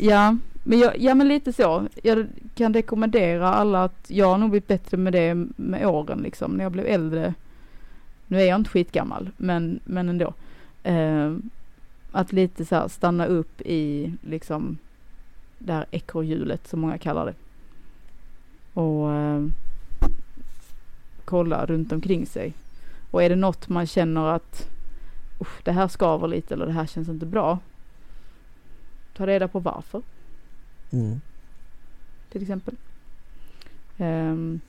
[0.00, 1.86] ja, men jag, ja men lite så.
[2.02, 6.52] Jag kan rekommendera alla att jag har nog blivit bättre med det med åren liksom.
[6.52, 7.34] När jag blev äldre.
[8.26, 10.34] Nu är jag inte skitgammal, men, men ändå.
[10.82, 11.34] Eh,
[12.12, 14.78] att lite så här stanna upp i liksom
[15.58, 17.34] det här ekorrhjulet som många kallar det.
[18.76, 19.46] Och eh,
[21.24, 22.52] kolla runt omkring sig.
[23.10, 24.68] Och är det något man känner att
[25.40, 27.58] "Usch, det här skaver lite eller det här känns inte bra.
[29.16, 30.02] Ta reda på varför
[30.92, 31.20] Mm.
[32.32, 32.74] till exempel.
[33.98, 34.60] Ehm,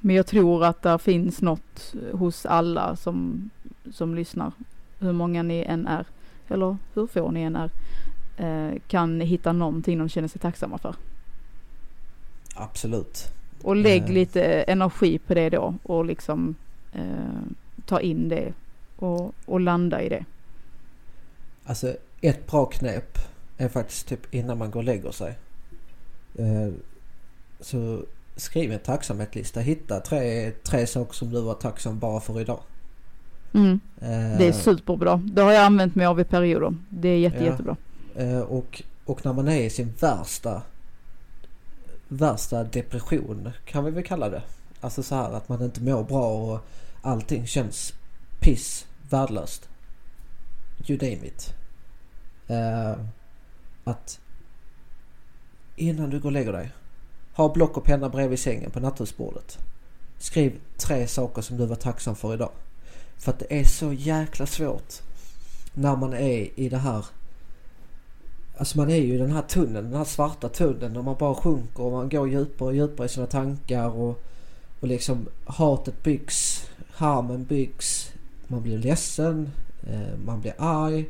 [0.00, 3.50] men jag tror att det finns något hos alla som,
[3.92, 4.52] som lyssnar.
[4.98, 6.06] Hur många ni än är,
[6.48, 7.70] eller hur få ni än är,
[8.36, 10.94] eh, kan hitta någonting de känner sig tacksamma för.
[12.54, 13.32] Absolut.
[13.62, 14.08] Och lägg Eh.
[14.10, 16.54] lite energi på det då och liksom
[16.92, 17.02] eh,
[17.86, 18.52] ta in det
[18.96, 20.24] och, och landa i det.
[21.64, 23.18] Alltså ett bra knep
[23.56, 25.34] är faktiskt typ innan man går och lägger sig.
[26.38, 26.72] Eh,
[27.60, 28.02] så
[28.36, 29.60] skriv en tacksamhetslista.
[29.60, 32.60] Hitta tre, tre saker som du var tacksam bara för idag.
[33.54, 35.22] Mm, Eh, det är superbra.
[35.24, 36.74] Det har jag använt mig av i perioder.
[36.88, 37.44] Det är jätte, Ja.
[37.44, 37.76] jättebra.
[38.16, 40.62] Eh, och, och när man är i sin värsta,
[42.08, 44.42] värsta depression kan vi väl kalla det.
[44.80, 46.60] Alltså så här att man inte mår bra och
[47.02, 47.94] allting känns
[48.40, 49.68] piss, värdelöst.
[50.86, 51.54] You name it.
[52.50, 53.04] Uh,
[53.84, 54.20] att
[55.76, 56.70] innan du går och lägger dig,
[57.32, 59.58] ha block och penna bredvid sängen på nattduksbordet.
[60.18, 62.50] Skriv tre saker som du var tacksam för idag.
[63.16, 64.94] För att det är så jäkla svårt
[65.74, 67.04] när man är i det här
[68.58, 71.34] Alltså man är ju i den här tunneln, den här svarta tunneln och man bara
[71.34, 74.22] sjunker och man går djupare och djupare i sina tankar och,
[74.80, 78.12] och liksom hatet byggs, harmen byggs.
[78.46, 79.50] Man blir ledsen,
[79.86, 81.08] eh, man blir arg,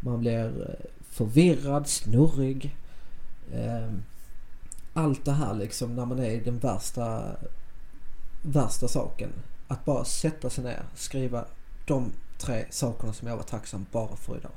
[0.00, 2.76] man blir eh, förvirrad, snurrig.
[3.54, 4.02] Ehm,
[4.92, 7.36] allt det här liksom när man är i den värsta,
[8.42, 9.30] värsta saken.
[9.68, 11.44] Att bara sätta sig ner, skriva
[11.86, 14.52] de tre sakerna som jag var tacksam bara för idag.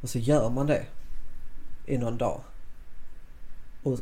[0.00, 0.86] Och så gör man det
[1.86, 2.40] i någon dag.
[3.82, 3.98] Och,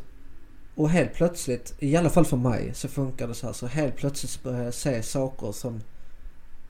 [0.75, 3.53] och helt plötsligt, i alla fall för mig, så funkar det så här.
[3.53, 5.81] Så helt plötsligt så börjar jag se saker som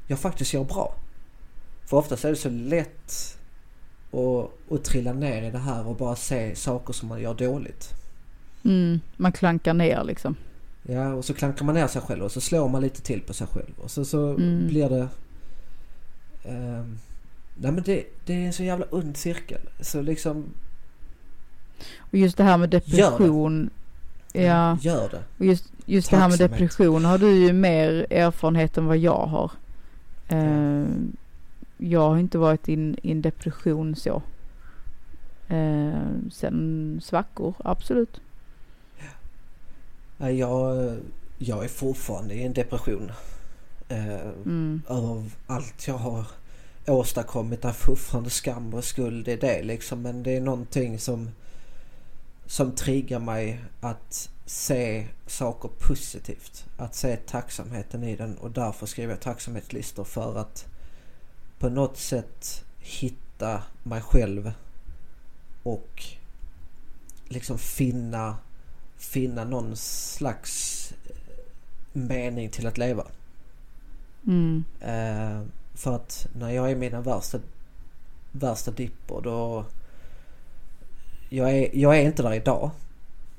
[0.07, 0.95] jag faktiskt gör bra.
[1.85, 3.37] För oftast är det så lätt
[4.11, 7.89] att, att trilla ner i det här och bara se saker som man gör dåligt.
[8.65, 10.35] Mm, man klankar ner liksom.
[10.83, 13.33] Ja, och så klankar man ner sig själv och så slår man lite till på
[13.33, 13.73] sig själv.
[13.77, 14.67] Och så, så Mm.
[14.67, 15.07] blir det...
[16.43, 16.99] ehm,
[17.55, 19.61] nej men det, det är en så jävla ond cirkel.
[19.79, 20.45] Så liksom,
[21.99, 23.69] Och just det här med depression.
[24.33, 25.23] Ja, gör det.
[25.37, 29.25] och just, just det här med depression har du ju mer erfarenhet än vad jag
[29.25, 29.51] har.
[30.27, 30.85] Eh,
[31.77, 34.21] jag har inte varit i en- depression så.
[35.47, 35.99] Eh,
[36.31, 38.21] sen svackor, absolut.
[40.17, 40.97] Jag,
[41.37, 43.11] jag är fortfarande i en depression.
[43.89, 44.15] Eh,
[44.45, 44.81] Mm.
[44.89, 46.25] över allt jag har
[46.87, 47.61] åstadkommit.
[47.61, 50.01] Där fortfarande skam och skuld i det liksom.
[50.01, 51.29] Men det är någonting som,
[52.51, 56.65] som triggar mig att se saker positivt.
[56.77, 60.67] Att se tacksamheten i den och därför skriver jag tacksamhetslistor för att
[61.59, 64.51] på något sätt hitta mig själv
[65.63, 66.03] och
[67.27, 68.37] liksom finna,
[68.97, 70.93] finna någon slags
[71.93, 73.05] mening till att leva.
[74.27, 74.63] Mm.
[74.81, 75.41] Eh,
[75.73, 77.39] för att när jag är i mina värsta,
[78.31, 79.65] värsta dipper då...
[81.33, 82.71] Jag är, jag är inte där idag.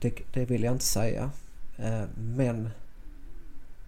[0.00, 1.30] Det, det vill jag inte säga.
[1.76, 2.70] Eh, men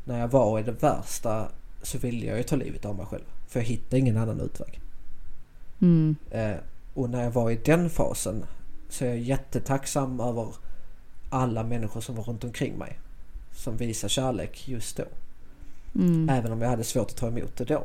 [0.04, 1.48] när jag var i det värsta
[1.82, 3.24] så ville jag ju ta livet av mig själv.
[3.48, 4.80] För jag hittade ingen annan utväg.
[5.80, 6.16] Mm.
[6.30, 6.56] Eh,
[6.94, 8.44] och när jag var i den fasen
[8.88, 10.54] så är jag jättetacksam över
[11.30, 12.98] alla människor som var runt omkring mig.
[13.52, 15.04] Som visar kärlek just då.
[15.94, 16.28] Mm.
[16.28, 17.84] Även om jag hade svårt att ta emot det då.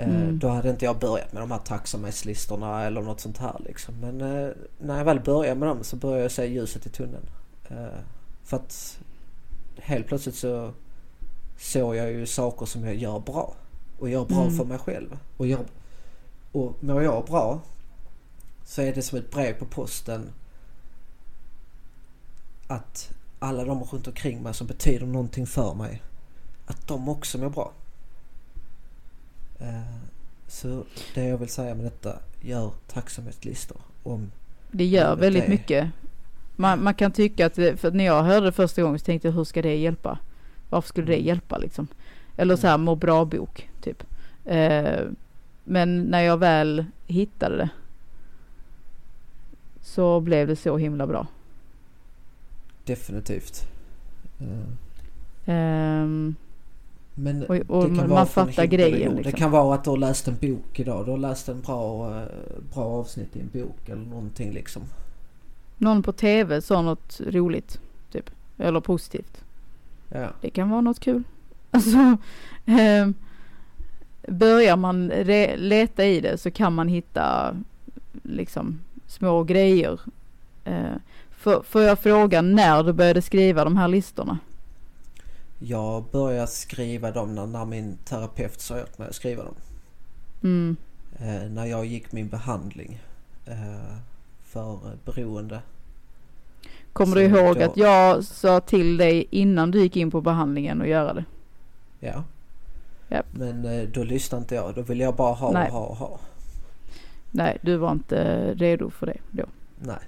[0.00, 0.38] Eh, Mm.
[0.38, 3.94] Då hade inte jag börjat med de här tacksamhetslistorna eller något sånt här liksom.
[4.00, 7.26] Men eh, när jag väl började med dem så började jag se ljuset i tunneln.
[7.68, 7.98] Eh,
[8.44, 8.98] för att
[9.78, 10.72] helt plötsligt så
[11.58, 13.54] såg jag ju saker som jag gör bra.
[13.98, 14.56] Och gör bra Mm.
[14.56, 15.18] för mig själv.
[15.36, 15.64] Och, gör,
[16.52, 17.60] och mår jag bra
[18.64, 20.30] så är det som ett brev på posten
[22.66, 26.02] att alla de runt omkring mig som betyder någonting för mig,
[26.66, 27.72] att de också mår bra.
[29.60, 29.80] Eh,
[30.48, 30.84] så
[31.14, 34.30] det jag vill säga med detta, gör tacksamhetslistor om
[34.70, 35.88] Det gör väldigt är- mycket.
[36.56, 39.28] Man, man kan tycka att, det, för när jag hörde det första gången så tänkte
[39.28, 40.18] jag hur ska det hjälpa?
[40.70, 41.26] Varför skulle det Mm.
[41.26, 41.86] hjälpa liksom?
[42.36, 44.02] Eller så här må bra bok typ.
[44.44, 45.00] Eh,
[45.64, 47.68] men när jag väl hittade det
[49.82, 51.26] så blev det så himla bra.
[52.84, 53.68] Definitivt.
[54.40, 54.46] Eh,
[55.46, 56.34] Ehm,
[57.22, 59.16] Men Och- och det kan man vara från fattar grejen, jord.
[59.16, 59.38] Det liksom.
[59.38, 61.04] kan vara att du har läst en bok idag.
[61.06, 62.26] Du har läst en bra, eh,
[62.74, 64.82] bra avsnitt i en bok eller någonting liksom.
[65.78, 67.80] någon på tv sa något roligt
[68.12, 68.30] typ.
[68.58, 69.44] Eller positivt.
[70.08, 70.28] Ja.
[70.40, 71.22] Det kan vara något kul.
[71.72, 72.16] Alltså,
[72.66, 73.14] ehm,
[74.28, 77.56] börjar man re- leta i det så kan man hitta
[78.22, 80.00] liksom små grejer.
[80.64, 80.94] Eh,
[81.64, 84.38] får jag fråga när du började skriva de här listorna?
[85.62, 89.54] Jag började skriva dem när, när min terapeut sa åt mig att skriva dem.
[90.42, 90.76] Mm,
[91.18, 93.00] Eh, när jag gick min behandling
[93.46, 93.96] eh,
[94.44, 95.60] för beroende.
[96.92, 100.20] kommer Så du ihåg då- att jag sa till dig innan du gick in på
[100.20, 101.24] behandlingen att göra det?
[102.00, 102.24] Ja.
[103.08, 103.26] Japp.
[103.32, 104.74] Men eh, då lyssnade inte jag.
[104.74, 105.66] Då ville jag bara ha Nej.
[105.68, 106.18] och ha och ha.
[107.30, 109.44] Nej, du var inte redo för det då.
[109.78, 109.98] Nej.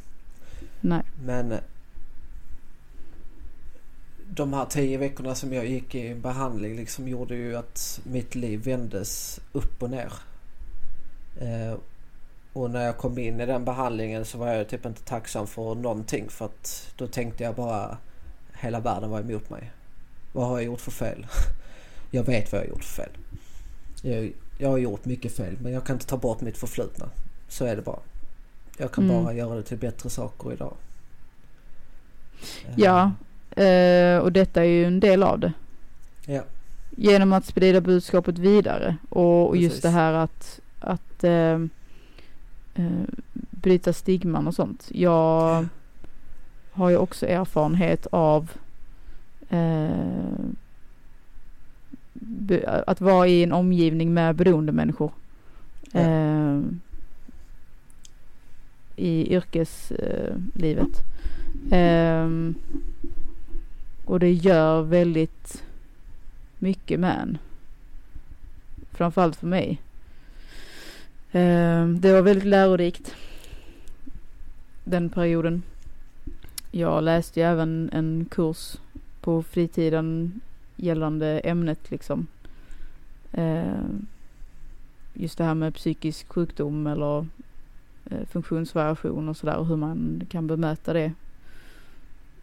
[0.80, 1.03] Nej.
[1.24, 1.59] Men eh,
[4.35, 8.61] de här tio veckorna som jag gick i behandling liksom gjorde ju att mitt liv
[8.64, 10.12] vändes upp och ner.
[11.41, 11.74] Eh,
[12.53, 15.74] och när jag kom in i den behandlingen så var jag typ inte tacksam för
[15.74, 17.99] någonting för att då tänkte jag bara
[18.53, 19.72] hela världen var emot mig.
[20.33, 21.26] Vad har jag gjort för fel?
[22.14, 23.11] Jag vet vad jag har gjort för fel.
[24.03, 27.09] Jag, jag har gjort mycket fel men jag kan inte ta bort mitt förflutna.
[27.49, 27.99] Så är det bara.
[28.78, 29.24] Jag kan Mm.
[29.24, 30.74] bara göra det till bättre saker idag.
[32.66, 33.12] Eh, Ja,
[33.57, 35.53] eh, och detta är ju en del av det.
[36.26, 36.42] Ja.
[36.96, 41.61] Genom att sprida budskapet vidare och, och just det här att, att eh,
[42.74, 43.05] eh,
[43.50, 44.88] bryta stigman och sånt.
[44.94, 45.66] Jag
[46.72, 48.50] har ju också erfarenhet av
[49.48, 49.92] eh,
[52.86, 55.12] att vara i en omgivning med beroende människor.
[55.92, 56.00] Ja.
[56.00, 56.61] Eh,
[58.96, 61.03] I yrkeslivet.
[61.70, 62.55] Ehm,
[64.13, 65.65] och det gör väldigt
[66.59, 67.39] mycket med en.
[68.91, 69.83] Framförallt för mig.
[71.33, 73.15] Ehm, det var väldigt lärorikt.
[74.85, 75.63] Den perioden.
[76.71, 78.77] Jag läste ju även en kurs
[79.21, 80.41] på fritiden
[80.77, 82.27] gällande ämnet liksom.
[83.33, 84.07] Ehm,
[85.15, 87.27] just det här med psykisk sjukdom eller
[88.05, 91.13] eh, funktionsvariation och sådär och hur man kan bemöta det.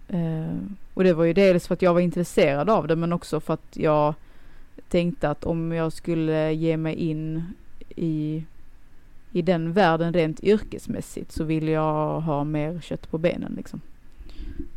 [0.10, 0.58] Eh,
[0.94, 3.54] och det var ju dels för att jag var intresserad av det men också för
[3.54, 4.14] att jag
[4.90, 7.44] tänkte att om jag skulle ge mig in
[7.96, 8.44] i,
[9.32, 13.82] i den världen rent yrkesmässigt så vill jag ha mer kött på benen liksom.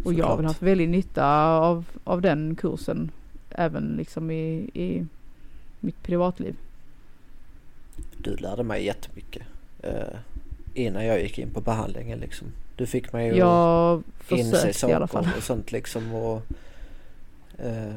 [0.05, 0.51] Och jag har väl Såklart.
[0.51, 3.11] haft väldigt nytta av, av den kursen
[3.51, 5.07] även liksom i, i
[5.81, 6.57] mitt privatliv.
[8.19, 9.43] Du lärde mig jättemycket.
[9.83, 10.19] Eh,
[10.75, 12.49] innan jag gick in på behandlingen liksom.
[12.83, 15.25] Du fick mig att Jag inse försökte i alla fall.
[15.25, 16.43] saker och sånt liksom och...
[17.59, 17.95] Eh,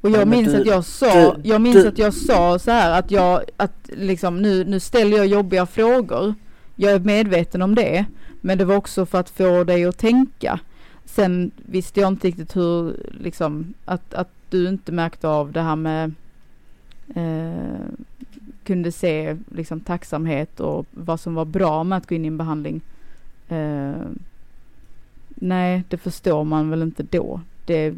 [0.00, 2.58] Och Ja, jag minns du- att jag sa, du- jag minns du- att jag sa
[2.58, 6.34] så här att jag, att liksom nu, nu ställer jag jobbiga frågor.
[6.76, 8.04] Jag är medveten om det.
[8.40, 10.60] Men det var också för att få dig att tänka.
[11.04, 15.76] Sen visste jag inte riktigt hur, liksom, att, att du inte märkte av det här
[15.76, 16.12] med,
[17.14, 17.86] eh,
[18.64, 22.38] kunde se liksom tacksamhet och vad som var bra med att gå in i en
[22.38, 22.80] behandling.
[23.48, 24.02] Eh,
[25.28, 27.40] nej, det förstår man väl inte då.
[27.66, 27.92] Det, eh,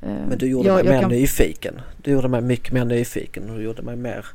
[0.00, 1.80] men du gjorde jag- mig jag mer kan- nyfiken.
[2.02, 4.26] Du gjorde mig mycket mer nyfiken och du gjorde mig mer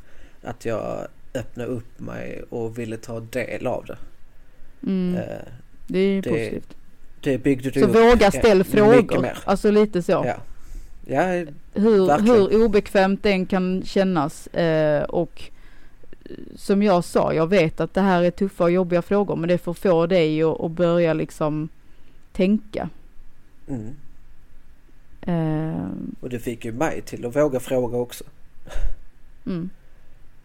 [0.44, 3.98] att jag öppnade upp mig och ville ta del av det.
[4.88, 5.24] Mm, Eh,
[5.88, 6.76] det är ju det- positivt.
[7.22, 9.22] det byggde du Så upp våga ställ frågor.
[9.22, 9.38] mer.
[9.46, 10.12] Alltså lite så.
[10.12, 10.36] Ja.
[11.06, 11.22] Ja,
[11.74, 12.36] Hur, verkligen.
[12.36, 14.48] hur obekvämt den kan kännas.
[14.48, 15.44] Eh, och
[16.56, 19.36] som jag sa, jag vet att det här är tuffa och jobbiga frågor.
[19.36, 21.70] Men det får få dig att, att börja liksom
[22.32, 22.90] tänka.
[23.68, 23.96] mm.
[25.22, 25.86] Eh,
[26.22, 28.24] Och det fick ju mig till att våga fråga också.
[29.46, 29.70] mm,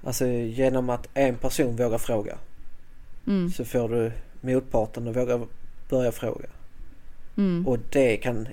[0.05, 2.39] Alltså genom att en person vågar fråga
[3.26, 5.41] mm, så får du motparten att våga
[5.89, 6.47] börja fråga.
[7.37, 8.49] mm, Och det kan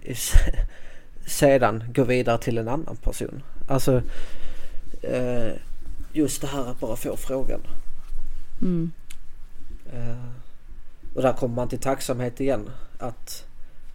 [1.28, 3.44] sedan gå vidare till en annan person.
[3.70, 4.02] Alltså
[5.02, 5.52] eh,
[6.14, 7.62] just det här att bara få frågan.
[8.62, 8.92] mm,
[9.94, 10.30] Eh,
[11.16, 12.70] och där kommer man till tacksamhet igen.
[13.00, 13.46] Att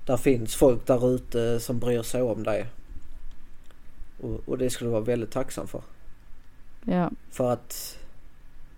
[0.07, 2.67] där finns folk där ute som bryr sig om dig.
[4.21, 5.83] Och, och det skulle du vara väldigt tacksam för.
[6.85, 7.11] Ja.
[7.31, 7.99] För att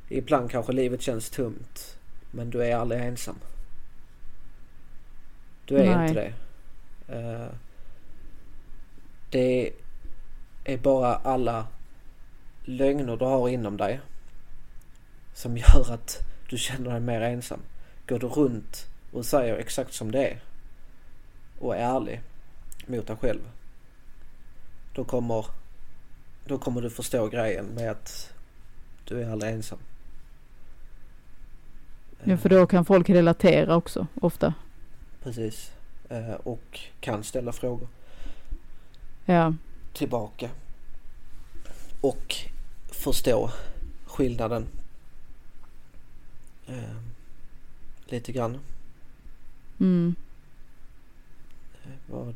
[0.08, 1.98] ibland kanske livet känns tomt.
[2.30, 3.36] Men du är aldrig ensam.
[5.64, 6.08] Du är Nej.
[6.08, 6.32] inte det.
[7.18, 7.48] Eh,
[9.30, 9.72] det
[10.64, 11.66] är bara alla
[12.64, 14.00] lögner du har inom dig
[15.34, 17.60] som gör att du känner dig mer ensam.
[18.08, 20.40] Går du runt och säger exakt som det är
[21.58, 22.20] och är ärlig
[22.86, 23.40] mot dig själv.
[24.94, 25.46] Då kommer,
[26.46, 28.32] då kommer du förstå grejen med att
[29.04, 29.78] du är aldrig ensam.
[32.24, 34.54] ja, för då kan folk relatera också ofta.
[35.22, 35.72] Precis.
[36.08, 37.88] Eh, Och kan ställa frågor
[39.24, 39.54] Ja.
[39.92, 40.50] tillbaka.
[42.00, 42.36] Och
[42.90, 43.50] förstå
[44.06, 44.66] skillnaden.
[46.66, 46.96] Eh,
[48.06, 48.58] Lite grann.
[49.80, 50.14] Mm.
[51.84, 52.34] Eh, Vad, vad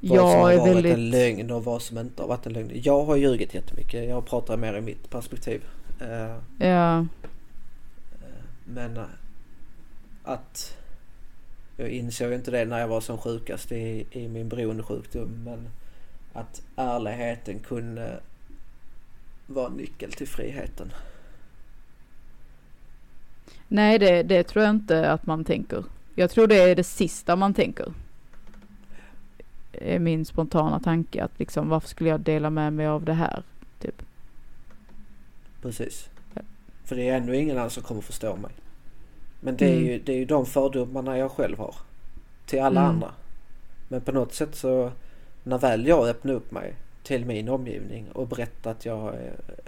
[0.00, 0.98] som Jag har är varit en väldigt...
[0.98, 2.70] lögn och vad som inte har varit en lögn.
[2.74, 4.08] Jag har ljugit jättemycket.
[4.08, 5.64] Jag pratar mer i mitt perspektiv.
[6.00, 6.36] Eh,
[6.66, 7.06] Ja.
[8.64, 9.04] Men eh,
[10.24, 10.76] att
[11.76, 15.44] jag insåg inte det när jag var som sjukast i, i min beroendesjukdom.
[15.44, 15.68] Men
[16.36, 18.20] att ärligheten kunde
[19.46, 20.92] vara nyckel till friheten.
[23.68, 25.84] Nej, det, det tror jag inte att man tänker.
[26.14, 27.92] Jag tror det är det sista man tänker.
[29.72, 33.42] Är min spontana tanke att liksom varför skulle jag dela med mig av det här?
[33.80, 34.02] Typ.
[35.62, 36.08] Precis.
[36.84, 38.50] För det är ändå ingen annan som kommer förstå mig.
[39.40, 39.86] Men det är, Mm.
[39.86, 41.74] ju, det är ju de fördomarna jag själv har.
[42.46, 42.90] Till alla Mm.
[42.94, 43.10] andra.
[43.88, 44.92] Men på något sätt så
[45.46, 49.14] när väl jag öppnar upp mig till min omgivning och berättar att jag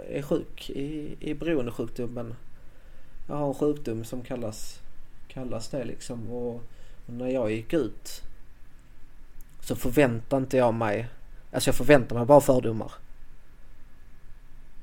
[0.09, 2.35] är, sjuk i, i beroendesjukdomen.
[3.27, 4.79] Jag har en sjukdom som kallas,
[5.27, 6.31] kallas det liksom.
[6.31, 6.55] Och,
[7.05, 8.21] och när jag gick ut
[9.59, 11.07] så förväntar inte jag mig,
[11.51, 12.91] alltså jag förväntar mig bara fördomar.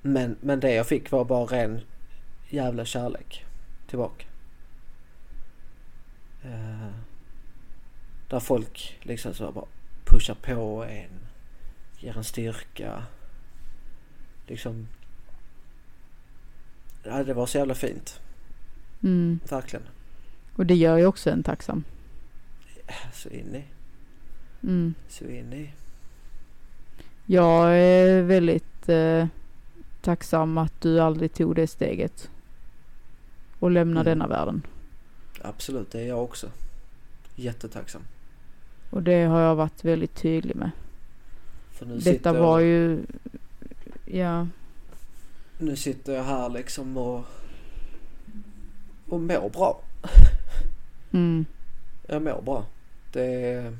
[0.03, 1.81] Men, men det jag fick var bara ren
[2.49, 3.45] jävla kärlek
[3.87, 4.25] tillbaka.
[6.45, 6.91] Eh,
[8.29, 9.67] där folk liksom så bara
[10.17, 11.11] pushar på en,
[11.99, 13.03] ger en styrka.
[14.47, 14.89] Liksom.
[17.03, 18.21] Ja, det var så jävla fint.
[19.03, 19.41] Mm.
[19.51, 19.87] Verkligen.
[20.55, 21.85] Och det gör ju också en tacksam.
[23.13, 23.65] Så in i.
[24.63, 24.95] Mm.
[25.09, 25.73] Så in i.
[27.27, 29.27] Jag är väldigt eh,
[30.03, 32.31] tacksam att du aldrig tog det steget.
[33.59, 34.19] Och lämnade Mm.
[34.19, 34.63] denna världen.
[35.43, 36.51] Absolut, det är jag också.
[37.35, 38.03] Jättetacksam.
[38.97, 40.71] Och det har jag varit väldigt tydlig med.
[42.05, 43.01] Detta jag- var ju,
[44.07, 44.47] ja,
[45.59, 47.25] Nu sitter jag här liksom och,
[49.09, 49.81] och mår bra.
[51.13, 51.45] mm,
[52.09, 52.65] Jag mår bra.
[53.13, 53.73] Det...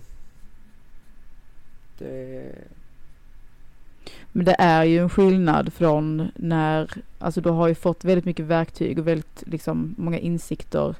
[1.99, 2.53] Det...
[4.33, 8.47] Men det är ju en skillnad från när, alltså du har ju fått väldigt mycket
[8.47, 10.95] verktyg och väldigt liksom många insikter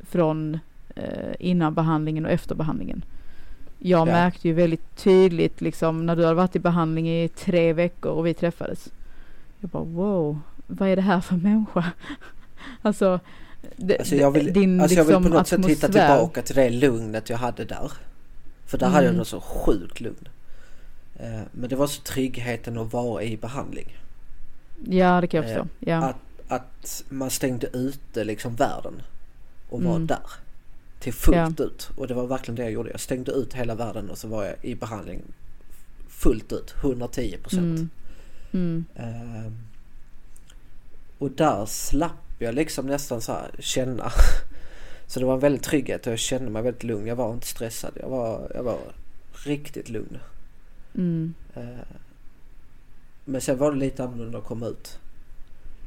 [0.00, 0.58] från
[0.94, 3.04] eh, innan behandlingen och efter behandlingen.
[3.78, 4.04] Jag Ja.
[4.12, 8.26] märkte ju väldigt tydligt liksom när du hade varit i behandling i tre veckor och
[8.26, 8.88] vi träffades.
[9.60, 11.84] Jag bara wow, vad är det här för människa?
[12.82, 13.20] alltså,
[13.76, 16.42] det, Alltså jag vill, din alltså jag vill liksom på något sätt hitta atmosfär- tillbaka
[16.42, 17.92] till det lugnet jag hade där.
[18.66, 19.18] För där hade jag Mm.
[19.18, 20.28] något så sjukt lugn.
[21.20, 23.96] Eh, Men det var så tryggheten att vara i behandling.
[24.88, 25.68] Ja, det kan jag Eh, förstå.
[25.80, 25.96] Ja.
[26.04, 26.16] Att,
[26.48, 29.02] att man stängde ute liksom världen
[29.70, 30.06] och var Mm.
[30.06, 30.18] där.
[30.98, 31.64] Till fullt Ja.
[31.64, 31.90] ut.
[31.96, 32.90] Och det var verkligen det jag gjorde.
[32.90, 35.22] Jag stängde ut hela världen och så var jag i behandling
[36.08, 36.74] fullt ut.
[36.82, 37.78] 110 procent.
[37.78, 37.88] Mm.
[38.52, 38.84] Mm.
[38.96, 39.58] Ehm,
[41.18, 44.10] och där slapp jag liksom nästan så här känna.
[45.06, 47.06] Så det var en väldigt trygghet och jag kände mig väldigt lugn.
[47.06, 47.92] Jag var inte stressad.
[48.00, 48.78] Jag var, jag var
[49.44, 50.18] riktigt lugn.
[50.94, 51.34] Mm.
[51.54, 51.78] Ehm,
[53.24, 54.98] men sen var det lite annorlunda att komma ut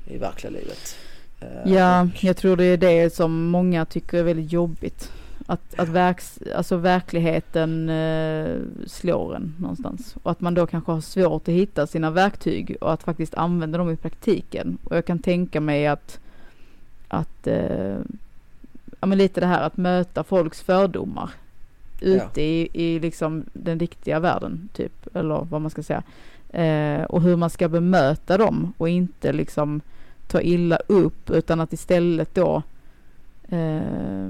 [0.08, 0.96] i verkliga livet.
[1.42, 5.12] Ehm, Ja, jag tror det är det som många tycker är väldigt jobbigt.
[5.46, 8.56] Att, att verks, alltså verkligheten eh,
[8.88, 10.16] slår en någonstans.
[10.24, 13.78] Och att man då kanske har svårt att hitta sina verktyg och att faktiskt använda
[13.78, 14.78] dem i praktiken.
[14.84, 16.20] Och jag kan tänka mig att,
[17.08, 17.98] att eh,
[19.00, 21.30] ja men lite det här att möta folks fördomar.
[22.02, 25.16] Ute i, i liksom den riktiga världen, typ.
[25.16, 26.04] Eller vad man ska säga.
[26.50, 29.82] Eh, och hur man ska bemöta dem och inte liksom
[30.32, 32.64] ta illa upp utan att istället då
[33.50, 34.30] eh,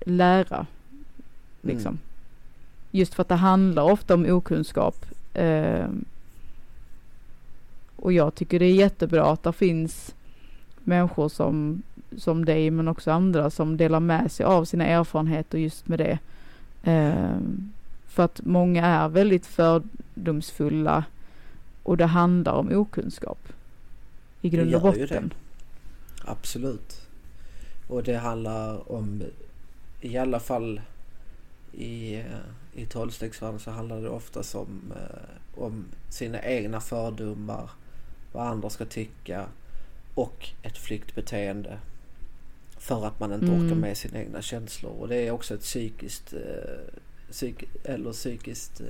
[0.00, 0.66] lära.
[1.60, 1.88] Liksom.
[1.90, 1.98] Mm.
[2.90, 5.06] Just för att det handlar ofta om okunskap.
[5.34, 5.86] Eh,
[7.96, 10.14] och jag tycker det är jättebra att det finns
[10.84, 11.82] människor som,
[12.18, 16.18] som dig men också andra som delar med sig av sina erfarenheter just med det.
[16.82, 17.38] Eh,
[18.06, 21.04] för att många är väldigt fördomsfulla
[21.82, 23.38] och det handlar om okunskap.
[24.44, 25.34] I grund och botten.
[26.24, 27.00] Absolut.
[27.88, 29.22] Och det handlar om,
[30.00, 30.80] i alla fall
[31.72, 32.24] i, eh,
[32.74, 37.70] i tolvstegsvärlden så handlar det oftast om, eh, om sina egna fördomar,
[38.32, 39.46] vad andra ska tycka
[40.14, 41.78] och ett flyktbeteende.
[42.78, 43.64] För att man inte Mm.
[43.66, 44.92] orkar med sina egna känslor.
[44.92, 46.94] Och det är också ett psykiskt, eh,
[47.30, 48.80] psyk, eller psykiskt,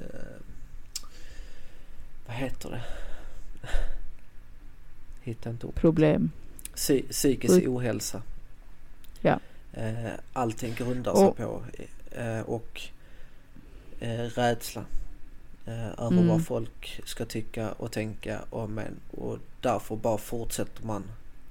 [2.26, 2.82] vad heter det?
[5.24, 5.74] Hittar inte ord.
[5.74, 6.30] Problem.
[6.74, 8.22] Psy- psykisk Sjuk- ohälsa.
[9.20, 9.40] Ja.
[9.72, 11.62] Eh, allting grundar sig Och- på
[12.12, 12.80] eh, och
[14.00, 14.84] eh, rädsla
[15.66, 16.28] eh, över Mm.
[16.28, 21.04] vad folk ska tycka och tänka om en och därför bara fortsätter man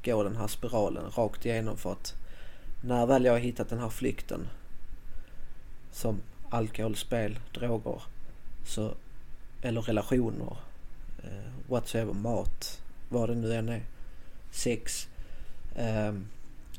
[0.05, 2.13] gå den här spiralen rakt igenom för att
[2.83, 4.47] när väl jag har hittat den här flykten
[5.91, 8.01] som alkohol, spel, droger
[8.65, 8.91] så,
[9.61, 10.57] eller relationer,
[11.23, 12.81] eh, whatsoever, mat,
[13.13, 13.83] vad det nu än är,
[14.51, 15.09] sex,
[15.75, 16.27] ehm,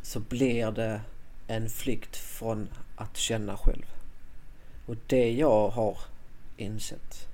[0.03, 1.01] så blir det
[1.47, 3.87] en flykt från att känna själv.
[4.87, 5.99] Och det jag har
[6.57, 7.29] insett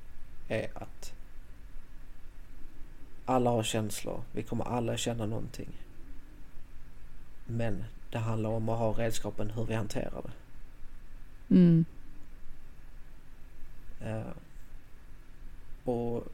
[0.48, 1.12] är att
[3.24, 4.22] alla har känslor.
[4.32, 5.68] Vi kommer alla känna någonting.
[7.46, 10.32] Men det handlar om att ha redskapen hur vi hanterar det.
[11.54, 11.84] Mm.
[14.00, 14.32] Eh,
[15.84, 16.24] och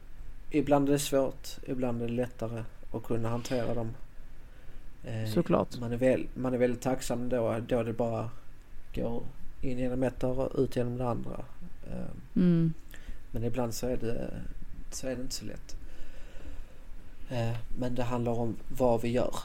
[0.51, 3.91] ibland är det svårt, ibland är det lättare att kunna hantera dem.
[5.03, 5.79] Eh, Såklart.
[5.79, 8.29] Man är, väl, man är väldigt tacksam då, då det bara
[8.95, 9.23] går
[9.61, 11.43] in genom ett öra och ut genom det andra.
[11.91, 12.73] Eh, Mm.
[13.31, 14.33] men ibland så är det,
[14.91, 15.75] så är det inte så lätt.
[17.29, 19.35] Eh, men det handlar om vad vi gör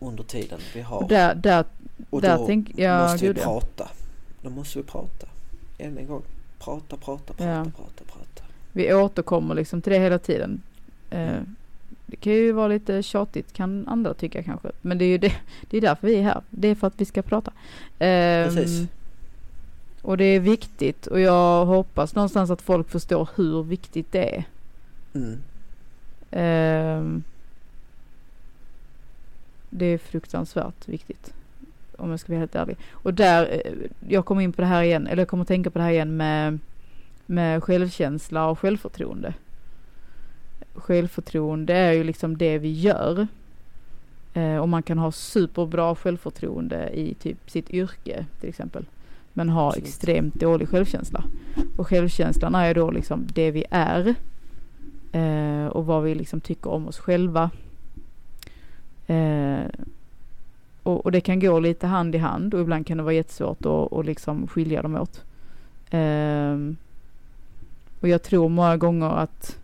[0.00, 1.02] under tiden vi har.
[1.02, 1.64] Och där, där,
[2.10, 3.90] och där då tänk, ja, måste vi gud prata.
[4.42, 5.26] Då måste vi prata.
[5.78, 6.22] Än en gång.
[6.58, 7.64] Prata, prata, prata, Ja.
[7.64, 8.25] prata, prata.
[8.76, 10.62] Vi återkommer liksom till det hela tiden.
[11.10, 11.40] Eh,
[12.06, 14.68] det kan ju vara lite tjatigt kan andra tycka kanske.
[14.82, 15.32] Men det är ju det,
[15.70, 16.40] det är därför vi är här.
[16.50, 17.52] Det är för att vi ska prata.
[17.98, 18.88] Precis.
[20.02, 24.44] Och det är viktigt och jag hoppas någonstans att folk förstår hur viktigt det är.
[25.14, 25.38] Mm.
[26.30, 27.22] Ehm,
[29.70, 31.32] det är fruktansvärt viktigt.
[31.96, 32.76] Om jag ska vara helt ärlig.
[32.90, 33.72] Och där, eh,
[34.08, 36.16] jag kommer in på det här igen, eller jag kommer tänka på det här igen
[36.16, 36.58] med,
[37.26, 39.34] med självkänsla och självförtroende.
[40.74, 43.26] Självförtroende är ju liksom det vi gör.
[44.34, 48.84] Eh, och man kan ha superbra självförtroende i typ sitt yrke till exempel.
[49.32, 49.88] Men ha Absolut.
[49.88, 51.24] extremt dålig självkänsla.
[51.76, 54.14] Och självkänslan är ju då liksom det vi är.
[55.12, 57.50] Eh, och vad vi liksom tycker om oss själva.
[59.06, 59.66] Eh,
[60.82, 63.60] och, och det kan gå lite hand i hand och ibland kan det vara jättesvårt
[63.60, 65.24] att och liksom skilja dem åt.
[68.00, 69.58] Och jag tror många gånger att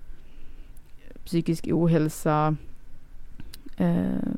[1.24, 2.56] psykisk ohälsa
[3.76, 4.32] eh,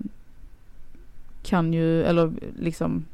[1.43, 3.05] kan ju, eller liksom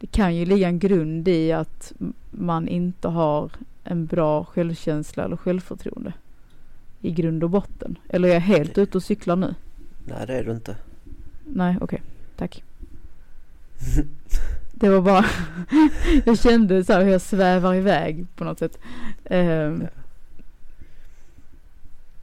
[0.00, 1.92] det kan ju ligga en grund i att
[2.30, 3.50] man inte har
[3.84, 6.12] en bra självkänsla eller självförtroende.
[7.00, 7.98] I grund och botten.
[8.08, 9.54] Eller är jag helt ute och cyklar nu?
[10.04, 10.76] Nej det är du inte.
[11.44, 12.02] Nej, okej.
[12.36, 12.64] Tack.
[14.80, 15.24] Det var bara,
[16.24, 18.78] jag kände så här hur jag svävar iväg på något sätt.
[19.24, 19.88] Ehm, Ja.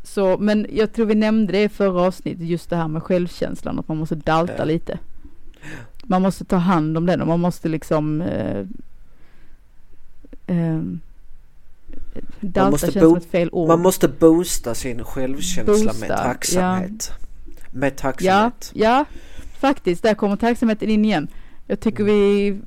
[0.04, 3.80] Så, men jag tror vi nämnde det i förra avsnittet, just det här med självkänslan,
[3.80, 4.64] att man måste dalta Ja.
[4.66, 5.00] lite.
[6.04, 8.66] Man måste ta hand om den och man måste liksom eh,
[10.48, 11.00] ehm,
[12.40, 13.68] Dalta måste bo- som ett fel ord.
[13.68, 17.12] Man måste boosta sin självkänsla Boosta, med tacksamhet.
[17.72, 18.72] Med Ja, tacksamhet.
[18.76, 19.06] ja,
[19.60, 20.04] faktiskt.
[20.04, 21.28] Där kommer tacksamheten in igen.
[21.68, 22.58] Jag tycker vi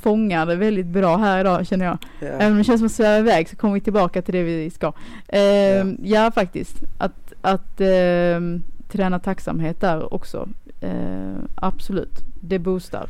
[0.00, 1.98] fångar det väldigt bra här idag känner jag.
[2.20, 2.26] Ja.
[2.26, 4.70] Även om det känns som att sväva iväg så kommer vi tillbaka till det vi
[4.70, 4.92] ska.
[5.28, 6.30] Ehm, ja.
[6.34, 6.76] faktiskt.
[6.98, 10.48] Att, att ehm, träna tacksamhet där också.
[10.80, 12.24] Ehm, absolut.
[12.40, 13.08] Det boostar.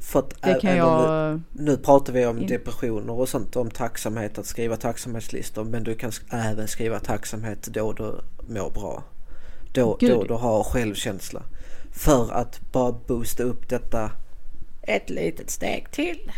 [0.00, 1.34] För att Det kan jag...
[1.52, 5.64] Nu, nu pratar vi om depressioner och sånt, om tacksamhet, att skriva tacksamhetslistor.
[5.64, 8.14] Men du kan även skriva tacksamhet då du
[8.54, 9.02] mår bra.
[9.72, 10.10] Då, Gud.
[10.10, 11.42] då du har självkänsla.
[11.92, 14.10] För att bara boosta upp detta
[14.86, 16.32] ett litet steg till.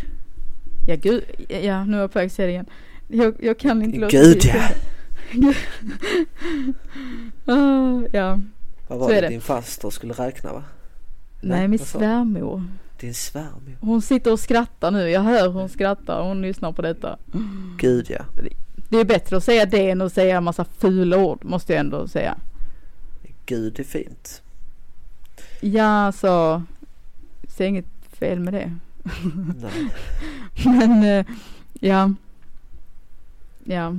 [0.86, 2.66] Ja gud, ja nu är jag på väg att säga det igen.
[3.08, 4.68] Jag, jag kan inte låta Gud ja!
[7.46, 8.40] Ah, ja.
[8.88, 9.28] Vad var Så är det det.
[9.28, 10.64] din faster skulle räkna va?
[11.40, 12.64] Nej, min vad sa- svärmor.
[13.00, 13.76] Din svärmor.
[13.80, 15.10] Hon sitter och skrattar nu.
[15.10, 16.22] Jag hör hon skrattar.
[16.22, 17.18] Hon lyssnar på detta.
[17.78, 18.24] Gud ja.
[18.88, 21.80] Det är bättre att säga det än att säga en massa fula ord, måste jag
[21.80, 22.38] ändå säga.
[23.46, 24.42] Gud är fint.
[25.60, 26.62] Ja, så.
[27.48, 28.76] Säg inget fel med det.
[29.60, 29.94] Nej.
[30.64, 31.26] Men, eh,
[31.80, 32.12] Ja.
[33.64, 33.94] Ja.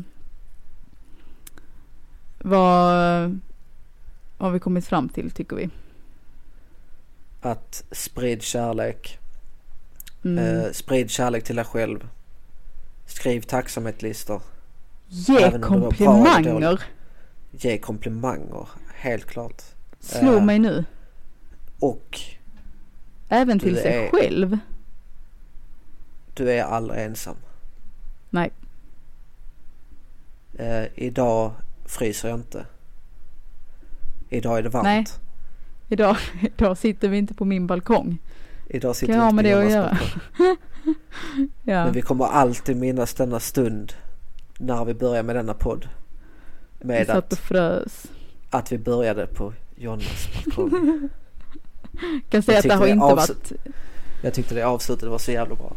[2.39, 3.39] Vad
[4.37, 5.69] har vi kommit fram till tycker vi?
[7.41, 9.19] Att sprid kärlek.
[10.23, 10.37] Mm.
[10.59, 12.07] Eh, sprid kärlek till dig själv.
[13.05, 14.41] Skriv tacksamhetslistor.
[15.07, 16.81] Ge komplimanger.
[17.51, 18.67] Ge komplimanger.
[18.93, 19.61] Helt klart.
[19.99, 20.43] Slå Eh.
[20.45, 20.85] mig nu.
[21.79, 22.19] Och
[23.29, 24.57] Även du till sig är- själv.
[26.33, 27.35] du är aldrig ensam.
[28.29, 28.51] Nej.
[30.57, 31.51] Eh, idag
[31.85, 32.65] fryser jag inte.
[34.29, 34.83] Idag är det varmt.
[34.83, 35.05] Nej.
[35.87, 38.17] Idag, idag sitter vi inte på min balkong.
[38.67, 39.97] Idag sitter Kan vi inte med på det att göra.
[41.63, 41.83] Ja.
[41.85, 43.93] Men vi kommer alltid minnas denna stund
[44.57, 45.89] när vi började med denna podd.
[46.79, 48.05] Vi Med satt att, och frös.
[48.49, 51.09] att vi började på Jonas balkong.
[52.29, 53.51] Kan säga att det har tyckte inte varit
[54.21, 55.73] Jag tyckte det avslutet var så jävla bra.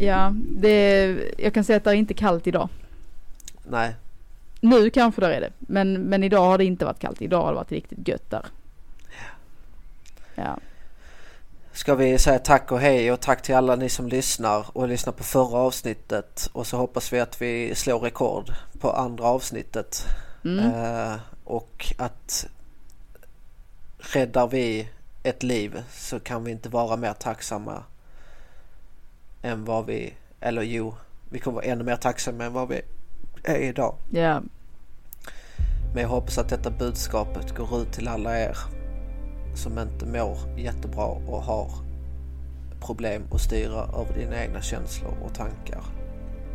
[0.00, 2.68] Ja, det, jag kan säga att det är inte kallt idag.
[3.70, 3.94] Nej,
[4.60, 7.22] Nu kanske det är det, men, men idag har det inte varit kallt.
[7.22, 8.46] Idag har det varit riktigt gött där.
[10.34, 10.58] Ja,
[11.78, 15.12] ska vi säga tack och hej och tack till alla ni som lyssnar och lyssnar
[15.12, 20.06] på förra avsnittet och så hoppas vi att vi slår rekord på andra avsnittet.
[20.44, 20.58] mm.
[20.58, 22.46] Eh, och att
[23.98, 24.88] räddar vi
[25.22, 27.82] ett liv så kan vi inte vara mer tacksamma
[29.42, 30.94] än vad vi, eller jo,
[31.30, 32.80] vi kommer vara ännu mer tacksamma än vad vi
[33.44, 33.94] är idag.
[34.10, 34.42] ja,
[35.94, 38.56] Men jag hoppas att detta budskapet går ut till alla er
[39.54, 41.70] som inte mår jättebra och har
[42.80, 45.80] problem att styra över dina egna känslor och tankar.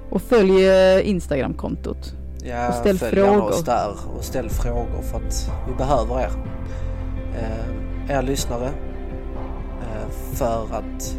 [0.09, 2.13] och följ eh, Instagramkontot.
[2.43, 3.41] Ja, Och ställ följ frågor.
[3.49, 6.31] oss där och ställ frågor för att vi behöver er.
[7.37, 8.67] Eh, er lyssnare.
[9.81, 11.15] Eh, för att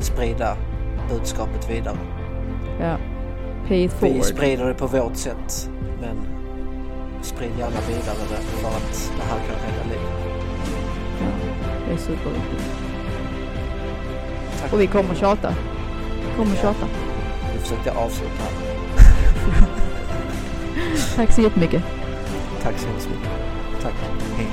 [0.00, 0.56] sprida
[1.10, 1.96] budskapet vidare.
[2.80, 2.96] Ja,
[3.68, 4.24] pay it Vi forward.
[4.24, 5.70] sprider det på vårt sätt
[6.00, 6.16] men
[7.22, 10.00] sprid gärna vidare det för att det här kan rädda liv.
[11.20, 11.26] Ja,
[11.88, 12.64] det är superviktigt.
[14.62, 14.72] Tack.
[14.72, 15.54] Och vi kommer tjata.
[16.36, 16.60] Kommer Ja.
[16.62, 16.86] tjata.
[17.54, 18.52] Nu försökte jag avsluta här.
[21.16, 21.82] Tack så jättemycket.
[22.62, 23.30] Tack så hemskt mycket.
[23.82, 23.94] Tack.
[24.36, 24.46] Hej.